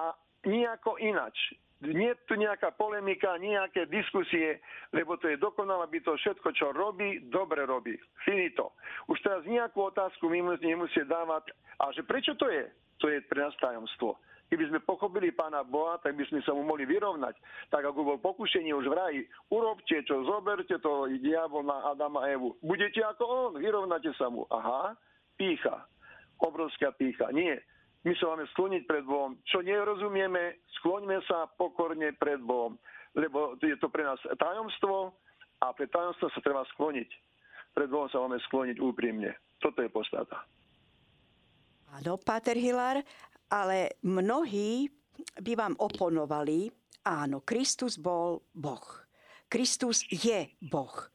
[0.00, 0.16] A
[0.48, 1.36] nejako inač.
[1.80, 4.60] Nie je tu nejaká polemika, nejaké diskusie,
[4.92, 7.96] lebo to je dokonalá by to všetko, čo robí, dobre robí.
[8.20, 8.76] Finito.
[9.08, 11.56] Už teraz nejakú otázku my nemusí dávať.
[11.80, 12.68] A že prečo to je?
[13.00, 14.20] To je pre nás tajomstvo.
[14.50, 17.38] Keby sme pochopili Pána Boha, tak by sme sa mu mohli vyrovnať.
[17.70, 22.34] Tak ako bol pokušenie už v raji, urobte čo, zoberte to diabol na Adama a
[22.34, 22.58] Evu.
[22.58, 24.44] Budete ako on, vyrovnáte sa mu.
[24.50, 24.98] Aha,
[25.38, 25.86] pícha.
[26.42, 27.30] Obrovská pícha.
[27.30, 27.62] Nie.
[28.00, 29.36] My sa máme skloniť pred Bohom.
[29.44, 32.80] Čo nerozumieme, skloňme sa pokorne pred Bohom.
[33.12, 35.12] Lebo je to pre nás tajomstvo
[35.60, 37.10] a pre tajomstvo sa treba skloniť.
[37.76, 39.36] Pred Bohom sa máme skloniť úprimne.
[39.60, 40.40] Toto je podstata.
[41.92, 43.04] Áno, Páter Hilár,
[43.52, 44.88] ale mnohí
[45.36, 46.70] by vám oponovali,
[47.04, 49.04] áno, Kristus bol Boh.
[49.50, 51.10] Kristus je Boh.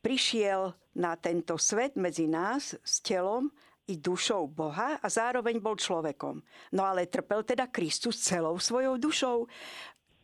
[0.00, 3.52] prišiel na tento svet medzi nás s telom
[3.88, 6.44] i dušou Boha a zároveň bol človekom.
[6.76, 9.48] No ale trpel teda Kristus celou svojou dušou.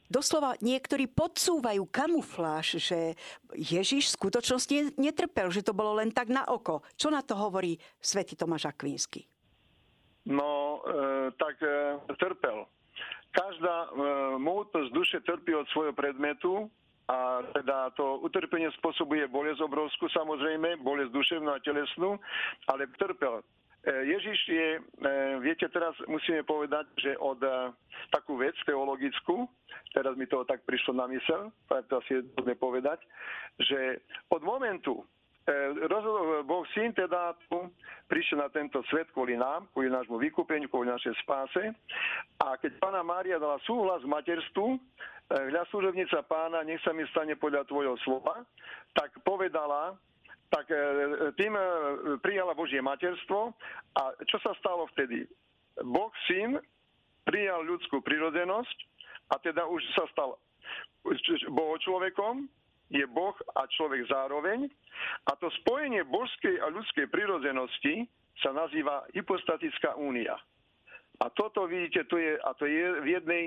[0.04, 3.16] Doslova niektorí podsúvajú kamufláž, že
[3.56, 6.84] Ježiš v skutočnosti netrpel, že to bolo len tak na oko.
[6.94, 9.24] Čo na to hovorí svätý Tomáš Akvínsky?
[10.28, 12.68] No, e, tak e, trpel.
[13.32, 13.88] Každá e,
[14.38, 16.68] mútnosť duše trpí od svojho predmetu
[17.04, 22.16] a teda to utrpenie spôsobuje bolesť obrovskú, samozrejme, bolesť duševnú a telesnú,
[22.64, 23.44] ale trpel.
[23.84, 25.10] E, Ježiš je, e,
[25.44, 27.68] viete, teraz musíme povedať, že od e,
[28.08, 29.44] takú vec teologickú,
[29.92, 33.04] teraz mi to tak prišlo na mysel, to asi je povedať,
[33.60, 34.00] že
[34.32, 35.04] od momentu,
[36.48, 37.68] Boh syn teda tu
[38.08, 41.68] prišiel na tento svet kvôli nám, kvôli nášmu vykúpeniu, kvôli našej spáse.
[42.40, 44.80] A keď pána Mária dala súhlas materstvu,
[45.28, 48.44] hľa služobnica pána, nech sa mi stane podľa tvojho slova,
[48.96, 49.96] tak povedala,
[50.52, 50.76] tak e,
[51.40, 51.64] tým e,
[52.20, 53.56] prijala Božie materstvo
[53.96, 55.26] a čo sa stalo vtedy?
[55.82, 56.60] Boh syn
[57.26, 58.76] prijal ľudskú prirodzenosť
[59.32, 60.36] a teda už sa stal
[61.52, 62.48] Boho človekom,
[62.92, 64.68] je Boh a človek zároveň
[65.28, 68.08] a to spojenie božskej a ľudskej prirodzenosti
[68.42, 70.34] sa nazýva hypostatická únia.
[71.22, 73.44] A toto vidíte, to je, a to je v jednej,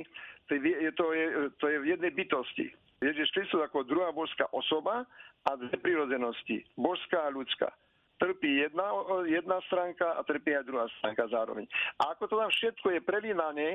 [0.48, 1.26] to je, to je,
[1.60, 2.68] to je v jednej bytosti.
[3.04, 5.06] Ježiš Kristus ako druhá božská osoba
[5.46, 7.70] a dve prirodzenosti, božská a ľudská.
[8.18, 8.90] Trpí jedna,
[9.30, 11.70] jedna stránka a trpí aj druhá stránka zároveň.
[12.02, 13.68] A ako to tam všetko je prelínané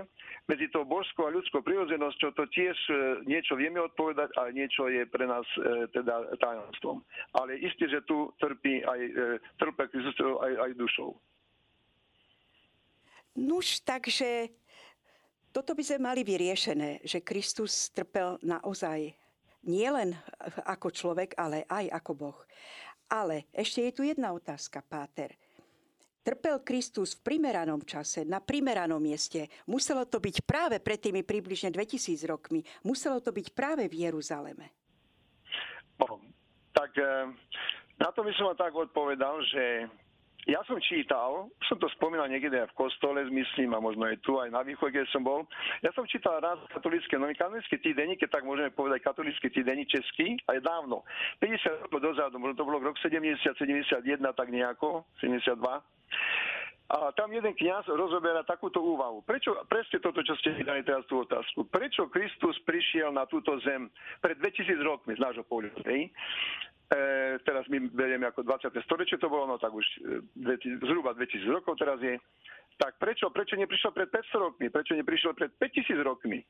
[0.50, 5.06] medzi tou božskou a ľudskou prirodzenosťou, to tiež e, niečo vieme odpovedať, ale niečo je
[5.06, 7.06] pre nás e, teda tajomstvom.
[7.38, 9.22] Ale isté, že tu trpí aj, e,
[9.62, 11.10] trpí Kristus aj, aj dušou.
[13.38, 14.50] Nuž, takže
[15.52, 19.12] toto by sme mali vyriešené, že Kristus trpel naozaj
[19.68, 20.16] nielen
[20.66, 22.38] ako človek, ale aj ako Boh.
[23.12, 25.36] Ale ešte je tu jedna otázka, Páter.
[26.22, 29.50] Trpel Kristus v primeranom čase, na primeranom mieste.
[29.68, 32.64] Muselo to byť práve pred tými približne 2000 rokmi.
[32.86, 34.70] Muselo to byť práve v Jeruzaleme.
[35.98, 36.22] No,
[36.72, 37.26] tak eh,
[37.98, 39.90] na to by som tak odpovedal, že
[40.42, 44.42] ja som čítal, som to spomínal niekedy aj v kostole, myslím, a možno aj tu,
[44.42, 45.46] aj na východe, keď som bol.
[45.86, 50.34] Ja som čítal raz katolické noviny, katolický týdenník, keď tak môžeme povedať katolický týdenník český,
[50.50, 51.06] aj dávno,
[51.38, 54.02] 50 rokov dozadu, možno to bolo rok 70, 71,
[54.34, 55.62] tak nejako, 72.
[56.92, 59.24] A tam jeden kňaz rozoberá takúto úvahu.
[59.24, 61.64] Prečo, presne toto, čo ste vydali teraz tú otázku.
[61.70, 63.88] Prečo Kristus prišiel na túto zem
[64.20, 65.80] pred 2000 rokmi z nášho pohľadu?
[66.92, 68.68] E, teraz my berieme ako 20.
[68.84, 69.86] storočie to bolo, no tak už
[70.44, 72.20] e, zhruba 2000 rokov teraz je.
[72.76, 74.66] Tak prečo, prečo neprišiel pred 500 rokmi?
[74.68, 76.44] Prečo neprišiel pred 5000 rokmi?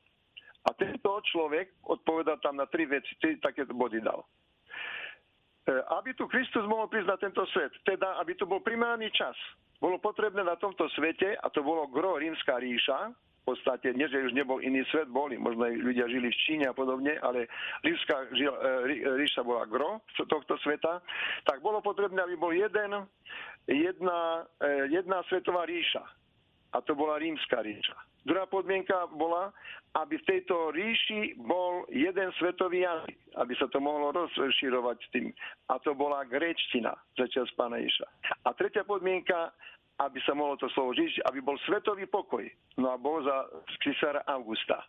[0.67, 4.27] A tento človek odpovedal tam na tri veci, tri takéto body dal.
[5.63, 9.35] E, aby tu Kristus mohol prísť na tento svet, teda aby tu bol primárny čas,
[9.79, 14.23] bolo potrebné na tomto svete, a to bolo gro rímska ríša, v podstate, nie že
[14.23, 17.51] už nebol iný svet, boli, možno aj ľudia žili v Číne a podobne, ale
[17.83, 18.47] ríška, e,
[19.19, 21.03] ríša bola gro tohto sveta,
[21.43, 23.03] tak bolo potrebné, aby bol jeden,
[23.67, 26.07] jedna, e, jedna svetová ríša.
[26.71, 27.99] A to bola rímska ríša.
[28.23, 29.51] Druhá podmienka bola,
[29.99, 35.35] aby v tejto ríši bol jeden svetový jazyk, aby sa to mohlo rozširovať tým.
[35.67, 38.07] A to bola gréčtina, začas pána Iša.
[38.47, 39.51] A tretia podmienka,
[40.01, 42.43] aby sa mohlo to slovo žiť, aby bol svetový pokoj.
[42.81, 43.45] No a bol za
[43.81, 44.81] cisára Augusta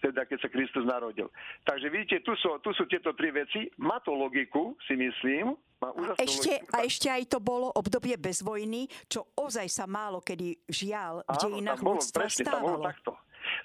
[0.00, 1.28] teda keď sa Kristus narodil.
[1.64, 3.66] Takže vidíte, tu sú, tu sú tieto tri veci.
[3.80, 5.56] Má to logiku, si myslím.
[5.80, 6.72] Má a, ešte, logiku.
[6.72, 11.36] a ešte aj to bolo obdobie bez vojny, čo ozaj sa málo kedy žiaľ v
[11.48, 12.80] dejinách ľudstva stávalo.
[12.80, 13.12] Bolo takto.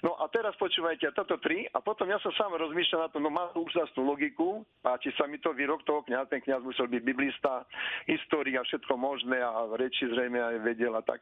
[0.00, 3.28] No a teraz počúvajte, toto tri a potom ja som sám rozmýšľal na to, no
[3.28, 7.68] má úžasnú logiku, páči sa mi to výrok toho kniaza, ten kniaz musel byť biblista,
[8.08, 11.20] história, všetko možné a reči zrejme aj vedel a tak.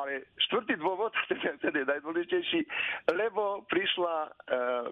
[0.00, 2.60] Ale štvrtý dôvod, ten, ten je najdôležitejší,
[3.12, 4.28] lebo prišla e,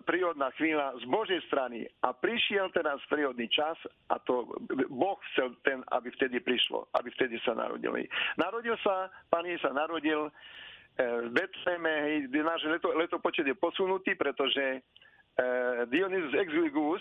[0.04, 3.78] prírodná chvíľa z Božej strany a prišiel teraz prírodný čas
[4.12, 4.44] a to
[4.92, 7.94] Boh chcel ten, aby vtedy prišlo, aby vtedy sa narodil.
[8.36, 10.28] Narodil sa, pán sa narodil
[10.98, 14.78] v Betleme, hej, náš leto, letopočet je posunutý, pretože e,
[15.86, 16.98] Dionysus Exiguus,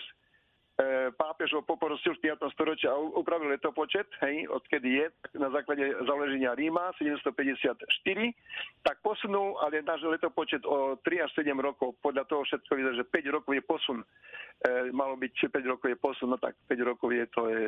[0.78, 2.54] e, pápež ho poprosil v 5.
[2.54, 5.06] storočí a upravil letopočet, hej, odkedy je,
[5.42, 7.74] na základe založenia Ríma 754,
[8.86, 13.10] tak posunul, ale náš letopočet o 3 až 7 rokov, podľa toho všetko vyzerá, že
[13.10, 13.98] 5 rokov je posun.
[14.62, 17.62] E, malo byť, 5 rokov je posun, no tak 5 rokov je to je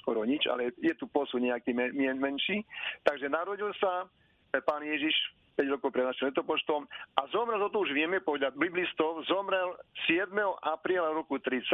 [0.00, 2.64] skoro nič, ale je tu posun nejaký men, menší.
[3.04, 4.27] Takže narodil sa e,
[4.64, 5.14] pán Ježiš
[5.58, 6.86] 5 rokov pred našim letopočtom
[7.18, 9.74] a zomrel, to už vieme podľa biblistov, zomrel
[10.06, 10.30] 7.
[10.62, 11.66] apríla roku 30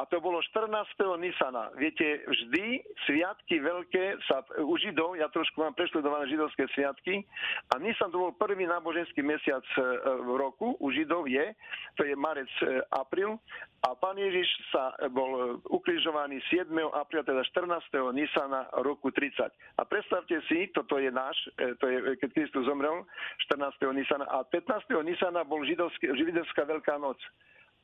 [0.00, 0.72] a to bolo 14.
[1.20, 1.68] Nisana.
[1.76, 7.20] Viete, vždy sviatky veľké sa u Židov, ja trošku mám prešledované židovské sviatky,
[7.68, 9.80] a Nisan to bol prvý náboženský mesiac e,
[10.24, 11.52] v roku, u Židov je,
[12.00, 13.36] to je marec, e, apríl,
[13.84, 16.72] a pán Ježiš sa bol ukrižovaný 7.
[16.96, 18.16] apríla, teda 14.
[18.16, 19.52] Nisana roku 30.
[19.52, 23.04] A predstavte si, toto je náš, e, to je, keď Kristus zomrel,
[23.52, 23.76] 14.
[23.92, 24.88] Nisana, a 15.
[25.04, 27.20] Nisana bol židovská Veľká noc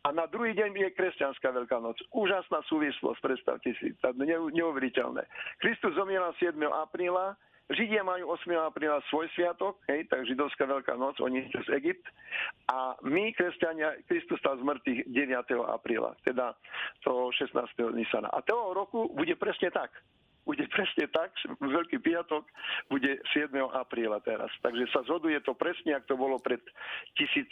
[0.07, 1.99] a na druhý deň je kresťanská Veľká noc.
[2.15, 3.91] Úžasná súvislosť, predstavte si,
[4.31, 5.27] neuveriteľné.
[5.59, 6.55] Kristus zomieral 7.
[6.63, 7.35] apríla,
[7.67, 8.47] Židia majú 8.
[8.63, 12.07] apríla svoj sviatok, hej, tak židovská Veľká noc, oni cez Egypt.
[12.71, 15.75] A my, kresťania, Kristus stal z mŕtvych 9.
[15.75, 16.55] apríla, teda
[17.03, 17.59] to 16.
[17.91, 18.31] Nisana.
[18.31, 19.91] A toho roku bude presne tak
[20.47, 22.47] bude presne tak, Veľký piatok
[22.87, 23.51] bude 7.
[23.67, 24.47] apríla teraz.
[24.63, 26.63] Takže sa zhoduje to presne, ak to bolo pred
[27.19, 27.51] tisíc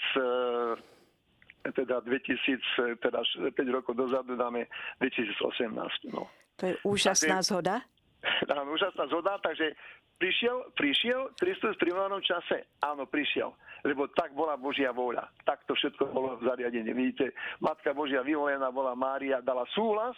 [1.73, 4.69] teda 2000, teda 5 rokov dozadu dáme
[5.01, 6.12] 2018.
[6.12, 6.29] No.
[6.61, 7.77] To je úžasná takže, zhoda?
[8.53, 9.73] Áno, úžasná zhoda, takže
[10.21, 12.69] prišiel, prišiel Kristus v primárnom čase?
[12.85, 13.53] Áno, prišiel.
[13.85, 15.29] Lebo tak bola Božia vôľa.
[15.45, 16.89] Tak to všetko bolo v zariadení.
[16.97, 20.17] Vidíte, Matka Božia vyvolená bola Mária, dala súhlas,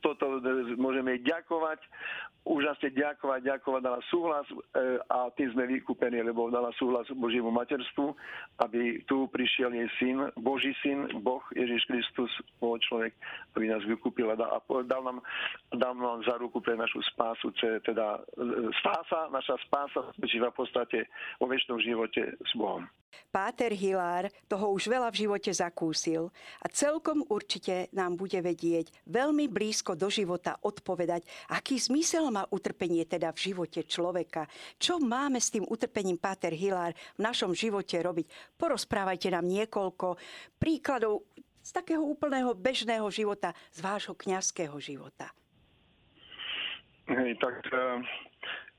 [0.00, 0.40] toto
[0.78, 1.80] môžeme ďakovať,
[2.48, 4.56] úžasne ďakovať, ďakovať, dala súhlas e,
[5.12, 8.16] a tým sme vykúpení, lebo dala súhlas Božiemu materstvu,
[8.64, 13.12] aby tu prišiel jej syn, Boží syn, Boh Ježiš Kristus, bol človek,
[13.52, 15.20] aby nás vykúpil a dal nám,
[15.76, 17.52] dal nám za ruku pre našu spásu,
[17.84, 20.98] teda e, spása, naša spása spočíva v podstate
[21.36, 22.88] vo väčšnom živote s Bohom.
[23.28, 26.32] Páter Hilár toho už veľa v živote zakúsil
[26.64, 31.22] a celkom určite nám bude vedieť veľmi blízko do života odpovedať,
[31.52, 34.50] aký zmysel má utrpenie teda v živote človeka.
[34.76, 38.56] Čo máme s tým utrpením, Páter Hilár, v našom živote robiť?
[38.58, 40.18] Porozprávajte nám niekoľko
[40.58, 41.24] príkladov
[41.62, 45.28] z takého úplného bežného života, z vášho kňazského života.
[47.08, 48.00] Hej, tak uh,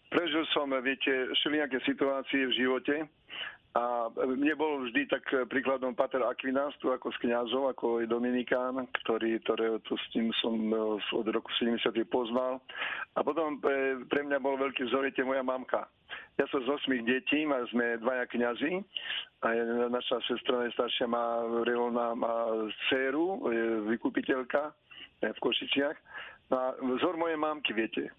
[0.09, 2.95] prežil som, viete, všelijaké situácie v živote
[3.77, 8.89] a mne bol vždy tak príkladom Pater Aquinas, tu ako z kňazov, ako aj Dominikán,
[9.05, 11.85] ktorý, ktorého tu s tým som e, od roku 70.
[12.09, 12.57] poznal.
[13.13, 15.85] A potom pre, pre mňa bol veľký vzor, moja mamka.
[16.41, 18.81] Ja som z osmých detí, a sme dvaja kňazi.
[19.45, 19.47] A
[19.93, 22.49] naša sestra najstaršia má, Reona má
[22.89, 24.73] dceru, je vykupiteľka
[25.21, 25.97] v Košičiach.
[26.49, 26.65] No a
[26.97, 28.09] vzor mojej mamky, viete.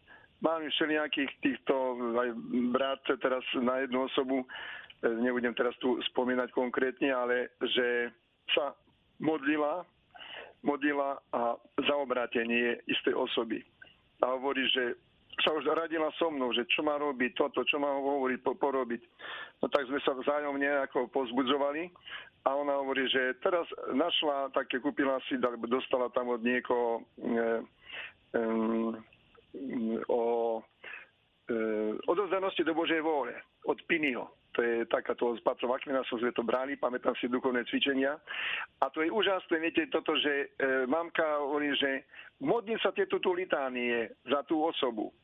[0.41, 1.75] Mám všelijakých týchto,
[2.17, 2.33] aj
[2.73, 4.49] brat teraz na jednu osobu,
[5.03, 8.13] nebudem teraz tu spomínať konkrétne, ale že
[8.53, 8.77] sa
[9.21, 9.85] modlila,
[10.61, 13.65] modlila a za obrátenie istej osoby.
[14.21, 15.01] A hovorí, že
[15.41, 19.01] sa už radila so mnou, že čo má robiť toto, čo má hovoriť, po, porobiť.
[19.65, 21.89] No tak sme sa vzájomne ako pozbudzovali
[22.45, 23.65] a ona hovorí, že teraz
[23.97, 27.03] našla, také kúpila si, dostala tam od niekoho e,
[28.37, 28.41] e,
[30.13, 30.23] o
[30.61, 30.63] e,
[32.05, 33.33] odozdanosti do Božej vôle,
[33.65, 38.19] od Pinyho to je takáto s Patrom Akminasom sme to brali, pamätám si duchovné cvičenia.
[38.83, 42.07] A to je úžasné, viete, toto, že e, mamka hovorí, že
[42.43, 45.15] modlím sa tieto tu litánie za tú osobu.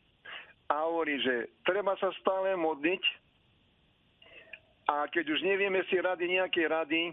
[0.71, 3.03] A hovorí, že treba sa stále modliť
[4.87, 7.11] a keď už nevieme si rady nejaké rady,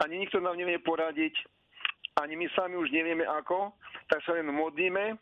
[0.00, 1.36] ani nikto nám nevie poradiť,
[2.24, 3.76] ani my sami už nevieme ako,
[4.08, 5.16] tak sa len modlíme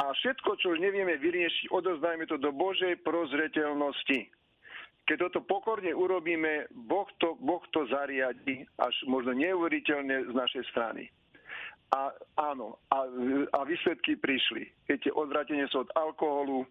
[0.00, 4.39] a všetko, čo už nevieme vyriešiť, odozdajme to do Božej prozreteľnosti
[5.10, 11.10] keď toto pokorne urobíme, boh to, boh to zariadi až možno neuveriteľne z našej strany.
[11.90, 13.02] A áno, a,
[13.50, 14.62] a výsledky prišli.
[14.86, 16.62] Viete, odvratenie sa od alkoholu,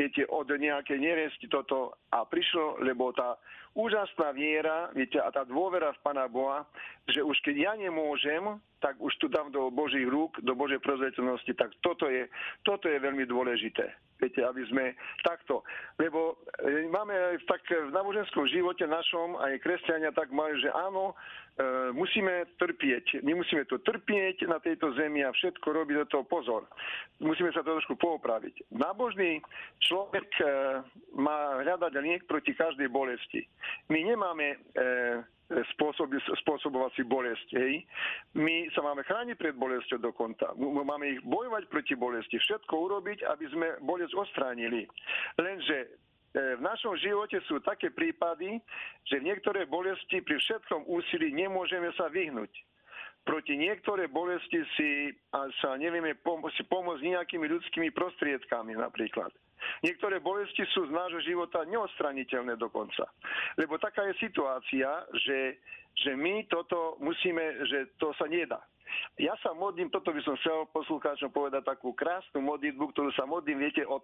[0.00, 3.36] viete, od nejakej neresti toto a prišlo, lebo tá
[3.76, 6.64] úžasná viera, viete, a tá dôvera v Pana Boha,
[7.04, 8.40] že už keď ja nemôžem,
[8.80, 12.28] tak už tu dám do Božích rúk, do Božej prozreteľnosti, tak toto je,
[12.64, 13.92] toto je veľmi dôležité.
[14.22, 14.94] Viete, aby sme
[15.26, 15.66] takto,
[15.98, 21.18] lebo e, máme tak v náboženskom živote našom, aj kresťania tak majú, že áno,
[21.92, 23.20] musíme trpieť.
[23.20, 26.64] My musíme to trpieť na tejto zemi a všetko robiť do toho pozor.
[27.20, 28.72] Musíme sa to trošku poopraviť.
[28.72, 29.44] Nábožný
[29.84, 30.44] človek e,
[31.16, 33.44] má hľadať liek proti každej bolesti.
[33.92, 34.56] My nemáme
[36.40, 37.48] spôsobovať si bolesť.
[37.60, 37.84] Hej.
[38.38, 40.56] My sa máme chrániť pred bolesťou dokonca.
[40.56, 42.40] Máme ich bojovať proti bolesti.
[42.40, 44.88] Všetko urobiť, aby sme bolesť odstránili.
[45.36, 46.00] Lenže
[46.32, 48.56] v našom živote sú také prípady,
[49.04, 52.48] že v niektoré bolesti pri všetkom úsilí nemôžeme sa vyhnúť.
[53.22, 55.14] Proti niektoré bolesti si
[55.62, 59.30] sa nevieme pomôcť nejakými ľudskými prostriedkami napríklad.
[59.86, 63.06] Niektoré bolesti sú z nášho života neodstraniteľné dokonca.
[63.54, 65.62] Lebo taká je situácia, že,
[65.94, 68.58] že my toto musíme, že to sa nedá.
[69.16, 73.64] Ja sa modlím, toto by som chcel poslucháčom povedať takú krásnu modlitbu, ktorú sa modlím,
[73.64, 74.02] viete, od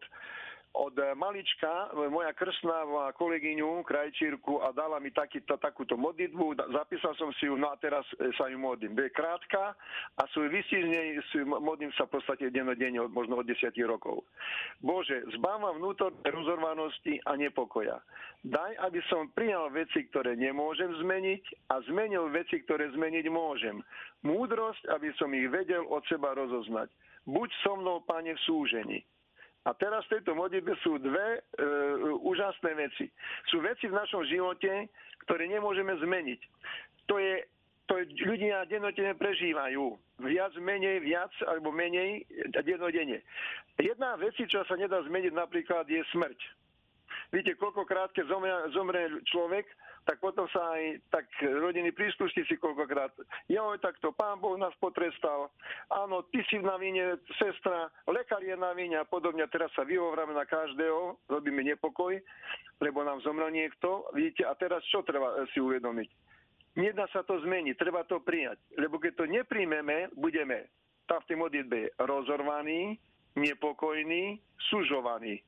[0.75, 7.33] od malička moja krstná má kolegyňu, krajčírku a dala mi takýto, takúto modlitbu, zapísal som
[7.37, 8.95] si ju, no a teraz e, sa ju modlím.
[8.95, 9.75] Je krátka
[10.15, 14.23] a sú vysížnej, modlím sa v podstate denodenne, možno od 10 rokov.
[14.85, 17.99] Bože, zbávam vnútorné rozorvanosti a nepokoja.
[18.47, 23.83] Daj, aby som prijal veci, ktoré nemôžem zmeniť a zmenil veci, ktoré zmeniť môžem.
[24.23, 26.91] Múdrosť, aby som ich vedel od seba rozoznať.
[27.29, 28.99] Buď so mnou, Pane, v súžení.
[29.69, 31.41] A teraz v tejto modlitbe sú dve e,
[32.25, 33.13] úžasné veci.
[33.53, 34.89] Sú veci v našom živote,
[35.29, 36.41] ktoré nemôžeme zmeniť.
[37.13, 37.45] To je,
[37.85, 39.93] to ľudia dennodenne prežívajú.
[40.25, 42.25] Viac, menej, viac alebo menej
[42.65, 43.21] dennodenne.
[43.77, 46.41] Jedna vec, čo sa nedá zmeniť napríklad, je smrť.
[47.29, 49.69] Viete, koľkokrát, keď zomre, zomre človek,
[50.05, 53.13] tak potom sa aj tak rodiny príslušníci koľkokrát,
[53.49, 55.51] jo, tak to pán Boh nás potrestal,
[55.91, 59.47] áno, ty si na vine, sestra, lekár je na vine a podobne.
[59.49, 62.19] teraz sa vyhovráme na každého, robíme nepokoj,
[62.79, 64.07] lebo nám zomrel niekto.
[64.15, 66.09] Vidíte, a teraz čo treba si uvedomiť?
[66.79, 68.63] Nedá sa to zmeniť, treba to prijať.
[68.79, 70.71] Lebo keď to nepríjmeme, budeme
[71.11, 73.01] tam v tej modlitbe rozorvaní,
[73.35, 74.39] nepokojní,
[74.71, 75.43] sužovaní.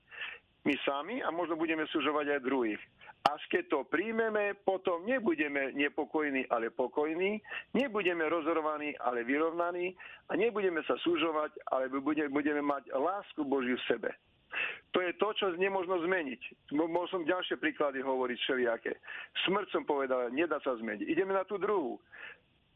[0.65, 2.81] My sami a možno budeme sužovať aj druhých.
[3.29, 7.45] Až keď to príjmeme, potom nebudeme nepokojní, ale pokojní,
[7.77, 9.93] nebudeme rozorovaní, ale vyrovnaní
[10.33, 11.93] a nebudeme sa súžovať, ale
[12.33, 14.11] budeme mať lásku Božiu v sebe.
[14.97, 16.73] To je to, čo nemožno zmeniť.
[17.13, 18.93] Som ďalšie príklady hovoriť všelijaké.
[19.47, 21.07] Smrť som povedal, nedá sa zmeniť.
[21.07, 22.01] Ideme na tú druhú.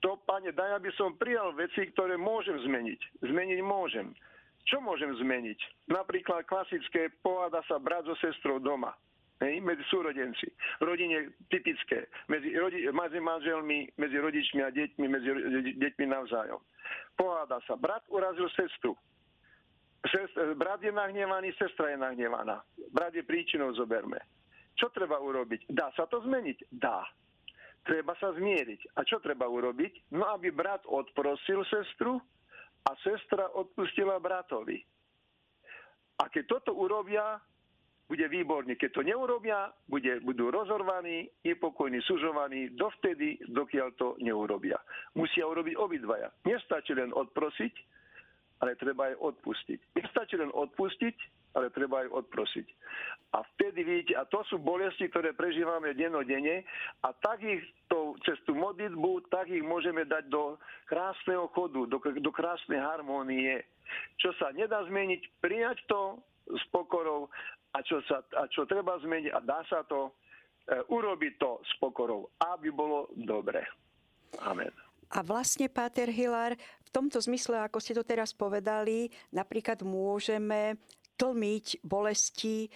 [0.05, 3.25] To, pane, daj, aby som prijal veci, ktoré môžem zmeniť.
[3.25, 4.13] Zmeniť môžem.
[4.69, 5.89] Čo môžem zmeniť?
[5.91, 8.95] Napríklad klasické poháda sa brat so sestrou doma
[9.41, 10.47] hej, medzi súrodenci.
[10.79, 15.29] Rodine typické, medzi, rodi, medzi manželmi, medzi rodičmi a deťmi, medzi
[15.79, 16.61] deťmi navzájom.
[17.19, 17.75] Poháda sa.
[17.75, 18.95] Brat urazil sestru.
[20.05, 22.61] Sest, brat je nahnevaný, sestra je nahnevaná.
[22.93, 24.21] Brat je príčinou, zoberme.
[24.77, 25.71] Čo treba urobiť?
[25.71, 26.69] Dá sa to zmeniť?
[26.75, 27.07] Dá.
[27.85, 28.97] Treba sa zmieriť.
[28.99, 30.13] A čo treba urobiť?
[30.13, 32.21] No, aby brat odprosil sestru
[32.85, 34.83] a sestra odpustila bratovi.
[36.21, 37.41] A keď toto urobia,
[38.15, 38.79] bude výborne.
[38.79, 44.79] Keď to neurobia, bude, budú rozorvaní, nepokojní, sužovaní, dovtedy, dokiaľ to neurobia.
[45.19, 46.31] Musia urobiť obidvaja.
[46.47, 47.75] Nestačí len odprosiť,
[48.63, 49.99] ale treba aj odpustiť.
[49.99, 51.17] Nestačí len odpustiť,
[51.59, 52.67] ale treba aj odprosiť.
[53.35, 56.63] A vtedy vidíte, a to sú bolesti, ktoré prežívame dennodenne
[57.03, 60.55] a tak ich to, cez tú modlitbu, tak ich môžeme dať do
[60.87, 63.67] krásneho chodu, do, do krásnej harmónie.
[64.23, 67.33] Čo sa nedá zmeniť, prijať to s pokorou
[67.75, 70.15] a čo, sa, a čo treba zmeniť a dá sa to,
[70.71, 73.67] e, urobiť to s pokorou, aby bolo dobre.
[74.47, 74.71] Amen.
[75.11, 80.79] A vlastne, Páter Hilár, v tomto zmysle, ako ste to teraz povedali, napríklad môžeme
[81.17, 82.69] tlmiť bolesti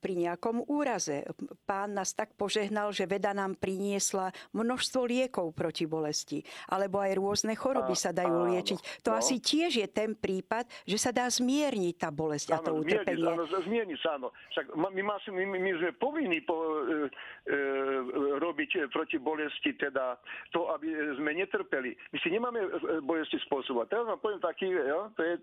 [0.00, 1.22] pri nejakom úraze.
[1.68, 6.42] Pán nás tak požehnal, že veda nám priniesla množstvo liekov proti bolesti.
[6.72, 9.02] Alebo aj rôzne choroby a, sa dajú liečiť.
[9.06, 9.18] To no.
[9.20, 13.26] asi tiež je ten prípad, že sa dá zmierniť tá bolesť áno, a to utrpenie.
[13.26, 14.28] Áno, zmierniť sa, áno.
[14.54, 17.06] Však my, my, my sme povinní po, e,
[17.46, 17.56] e,
[18.42, 20.18] robiť proti bolesti, teda
[20.50, 21.94] to, aby sme netrpeli.
[22.10, 22.68] My si nemáme e,
[23.04, 23.86] bolesti spôsobovať.
[23.92, 25.34] Teraz vám poviem taký, jo, to je,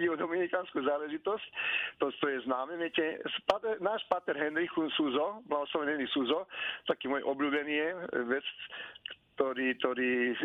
[0.00, 1.46] ide o dominikánsku záležitosť,
[1.98, 6.46] to, to je známe, viete, pater, náš pater Henry Suzo, blahoslovený Suzo,
[6.86, 7.88] taký môj obľúbený je
[8.28, 8.46] vec,
[9.36, 10.36] ktorý, ktorý e,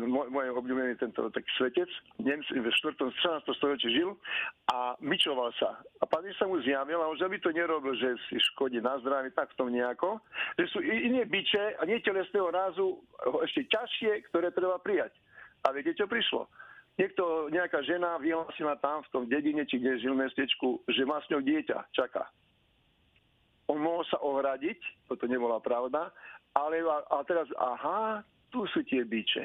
[0.00, 1.90] môj, môj obľúbený tento taký svetec,
[2.24, 2.96] Nemc v 4.
[2.96, 3.44] 14.
[3.60, 4.16] storočí žil
[4.72, 5.76] a myčoval sa.
[6.00, 8.96] A pán sa mu zjavil a on, že by to nerobil, že si škodí na
[9.04, 10.24] zdraví, tak v tom nejako.
[10.56, 13.04] Že sú iné byče a netelesného rázu
[13.44, 15.12] ešte ťažšie, ktoré treba prijať.
[15.68, 16.48] A viete, čo prišlo?
[16.98, 21.30] Niekto, nejaká žena vyhlásila tam v tom dedine, či kde žil mestečku, že má s
[21.30, 22.28] ňou dieťa, čaká.
[23.70, 26.12] On mohol sa ohradiť, toto nebola pravda,
[26.52, 28.22] ale a, a teraz, aha,
[28.52, 29.44] tu sú tie byče.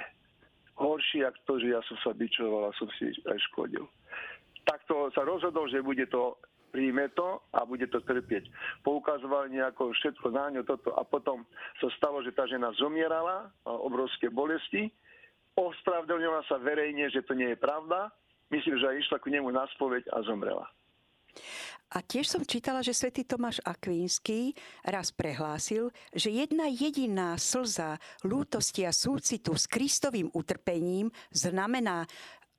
[0.80, 3.84] Horšie, ako to, že ja som sa byčoval a som si aj škodil.
[4.64, 6.38] Takto sa rozhodol, že bude to
[6.70, 8.45] príjme to a bude to trpieť.
[8.86, 11.43] Poukazoval nejako všetko na ňo toto a potom
[11.82, 14.93] sa stalo, že tá žena zomierala, obrovské bolesti
[15.60, 18.07] ospravedlňovala sa verejne, že to nie je pravda.
[18.49, 20.66] Myslím, že aj išla ku nemu na spoveď a zomrela.
[21.89, 24.53] A tiež som čítala, že svätý Tomáš Akvínsky
[24.86, 32.05] raz prehlásil, že jedna jediná slza lútosti a súcitu s Kristovým utrpením znamená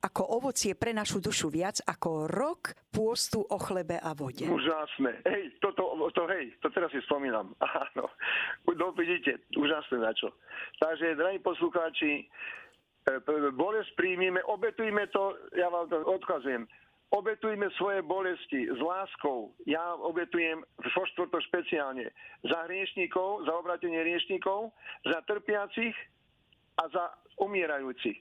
[0.00, 4.48] ako ovocie pre našu dušu viac ako rok pôstu o chlebe a vode.
[4.48, 5.20] Úžasné.
[5.28, 7.52] Hej, to, to, hej, to teraz si spomínam.
[7.84, 8.08] Áno.
[8.66, 10.32] No vidíte, úžasné na čo.
[10.80, 12.26] Takže, drahí poslucháči,
[13.56, 16.68] bolesť príjmime, obetujme to, ja vám to odkazujem,
[17.10, 19.50] obetujme svoje bolesti s láskou.
[19.66, 20.62] Ja obetujem
[20.94, 22.10] vo štvrtok špeciálne
[22.46, 24.70] za hriešníkov, za obratenie hriešníkov,
[25.06, 25.96] za trpiacich
[26.78, 27.04] a za
[27.42, 28.20] umierajúcich.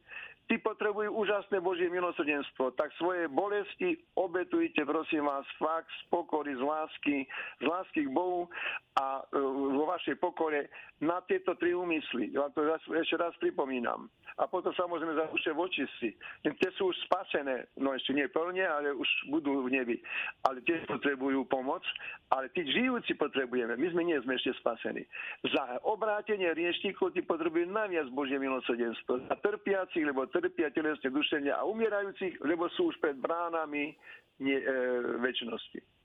[0.50, 6.64] Tí potrebujú úžasné Božie milosrdenstvo, tak svoje bolesti obetujte, prosím vás, fakt z pokory, z
[6.66, 7.18] lásky,
[7.62, 8.50] z lásky k Bohu
[8.98, 9.38] a e,
[9.78, 10.74] vo vašej pokore
[11.06, 12.34] na tieto tri úmysly.
[12.34, 12.66] Ja to
[12.98, 14.10] ešte raz pripomínam.
[14.40, 16.16] A potom samozrejme za uše vočistí.
[16.44, 20.00] Tie sú už spasené, no ešte nie plne, ale už budú v nebi.
[20.48, 21.84] Ale tie potrebujú pomoc,
[22.32, 23.76] ale tí žijúci potrebujeme.
[23.76, 25.04] My sme nie sme ešte spasení.
[25.44, 29.28] Za obrátenie riešníkov tí potrebujú najviac Božie milosrdenstvo.
[29.28, 33.96] Za trpiacich, lebo trpia telesne dušenia a umierajúcich, lebo sú už pred bránami
[34.40, 34.74] nie, e,
[35.20, 35.99] väčšnosti.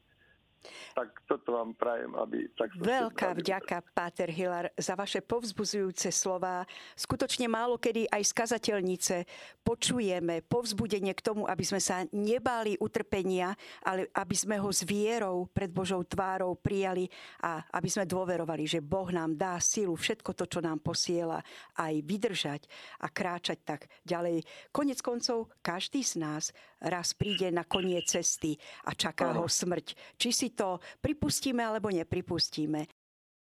[0.94, 2.48] Tak toto vám prajem, aby...
[2.56, 6.64] Tak Veľká vďaka, Páter Hilar, za vaše povzbuzujúce slova.
[6.96, 9.16] Skutočne málo kedy aj z kazateľnice
[9.60, 13.52] počujeme povzbudenie k tomu, aby sme sa nebáli utrpenia,
[13.84, 17.08] ale aby sme ho s vierou pred Božou tvárou prijali
[17.44, 21.44] a aby sme dôverovali, že Boh nám dá silu všetko to, čo nám posiela,
[21.76, 22.62] aj vydržať
[23.04, 24.44] a kráčať tak ďalej.
[24.72, 26.54] Konec koncov, každý z nás
[26.84, 30.16] raz príde na koniec cesty a čaká ho smrť.
[30.20, 32.86] Či si to pripustíme alebo nepripustíme.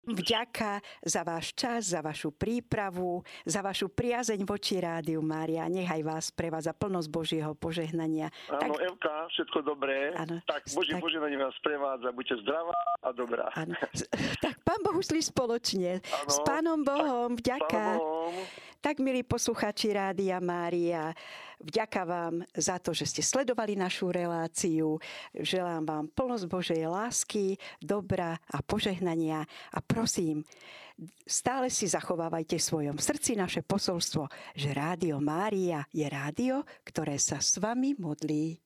[0.04, 5.64] Vďaka za váš čas, za vašu prípravu, za vašu priazeň voči Rádiu Mária.
[5.72, 8.28] Nechaj vás prevádza plnosť Božieho požehnania.
[8.52, 8.84] Áno, tak...
[8.84, 10.12] Evka, všetko dobré.
[10.20, 11.08] Áno, tak Božie tak...
[11.08, 12.12] požehnanie vás prevádza.
[12.12, 13.48] Buďte zdravá a dobrá.
[13.56, 13.76] Áno.
[14.44, 16.04] Tak pán Boh spoločne.
[16.04, 17.40] Áno, S pánom Bohom.
[17.40, 17.96] Vďaka.
[17.96, 18.34] Pánom Bohom.
[18.84, 21.16] Tak, milí posluchači Rádia Mária,
[21.64, 25.00] vďaka vám za to, že ste sledovali našu reláciu.
[25.32, 30.44] Želám vám plnosť Božej lásky, dobra a požehnania a prosím,
[31.24, 37.40] stále si zachovávajte v svojom srdci naše posolstvo, že Rádio Mária je rádio, ktoré sa
[37.40, 38.60] s vami modlí.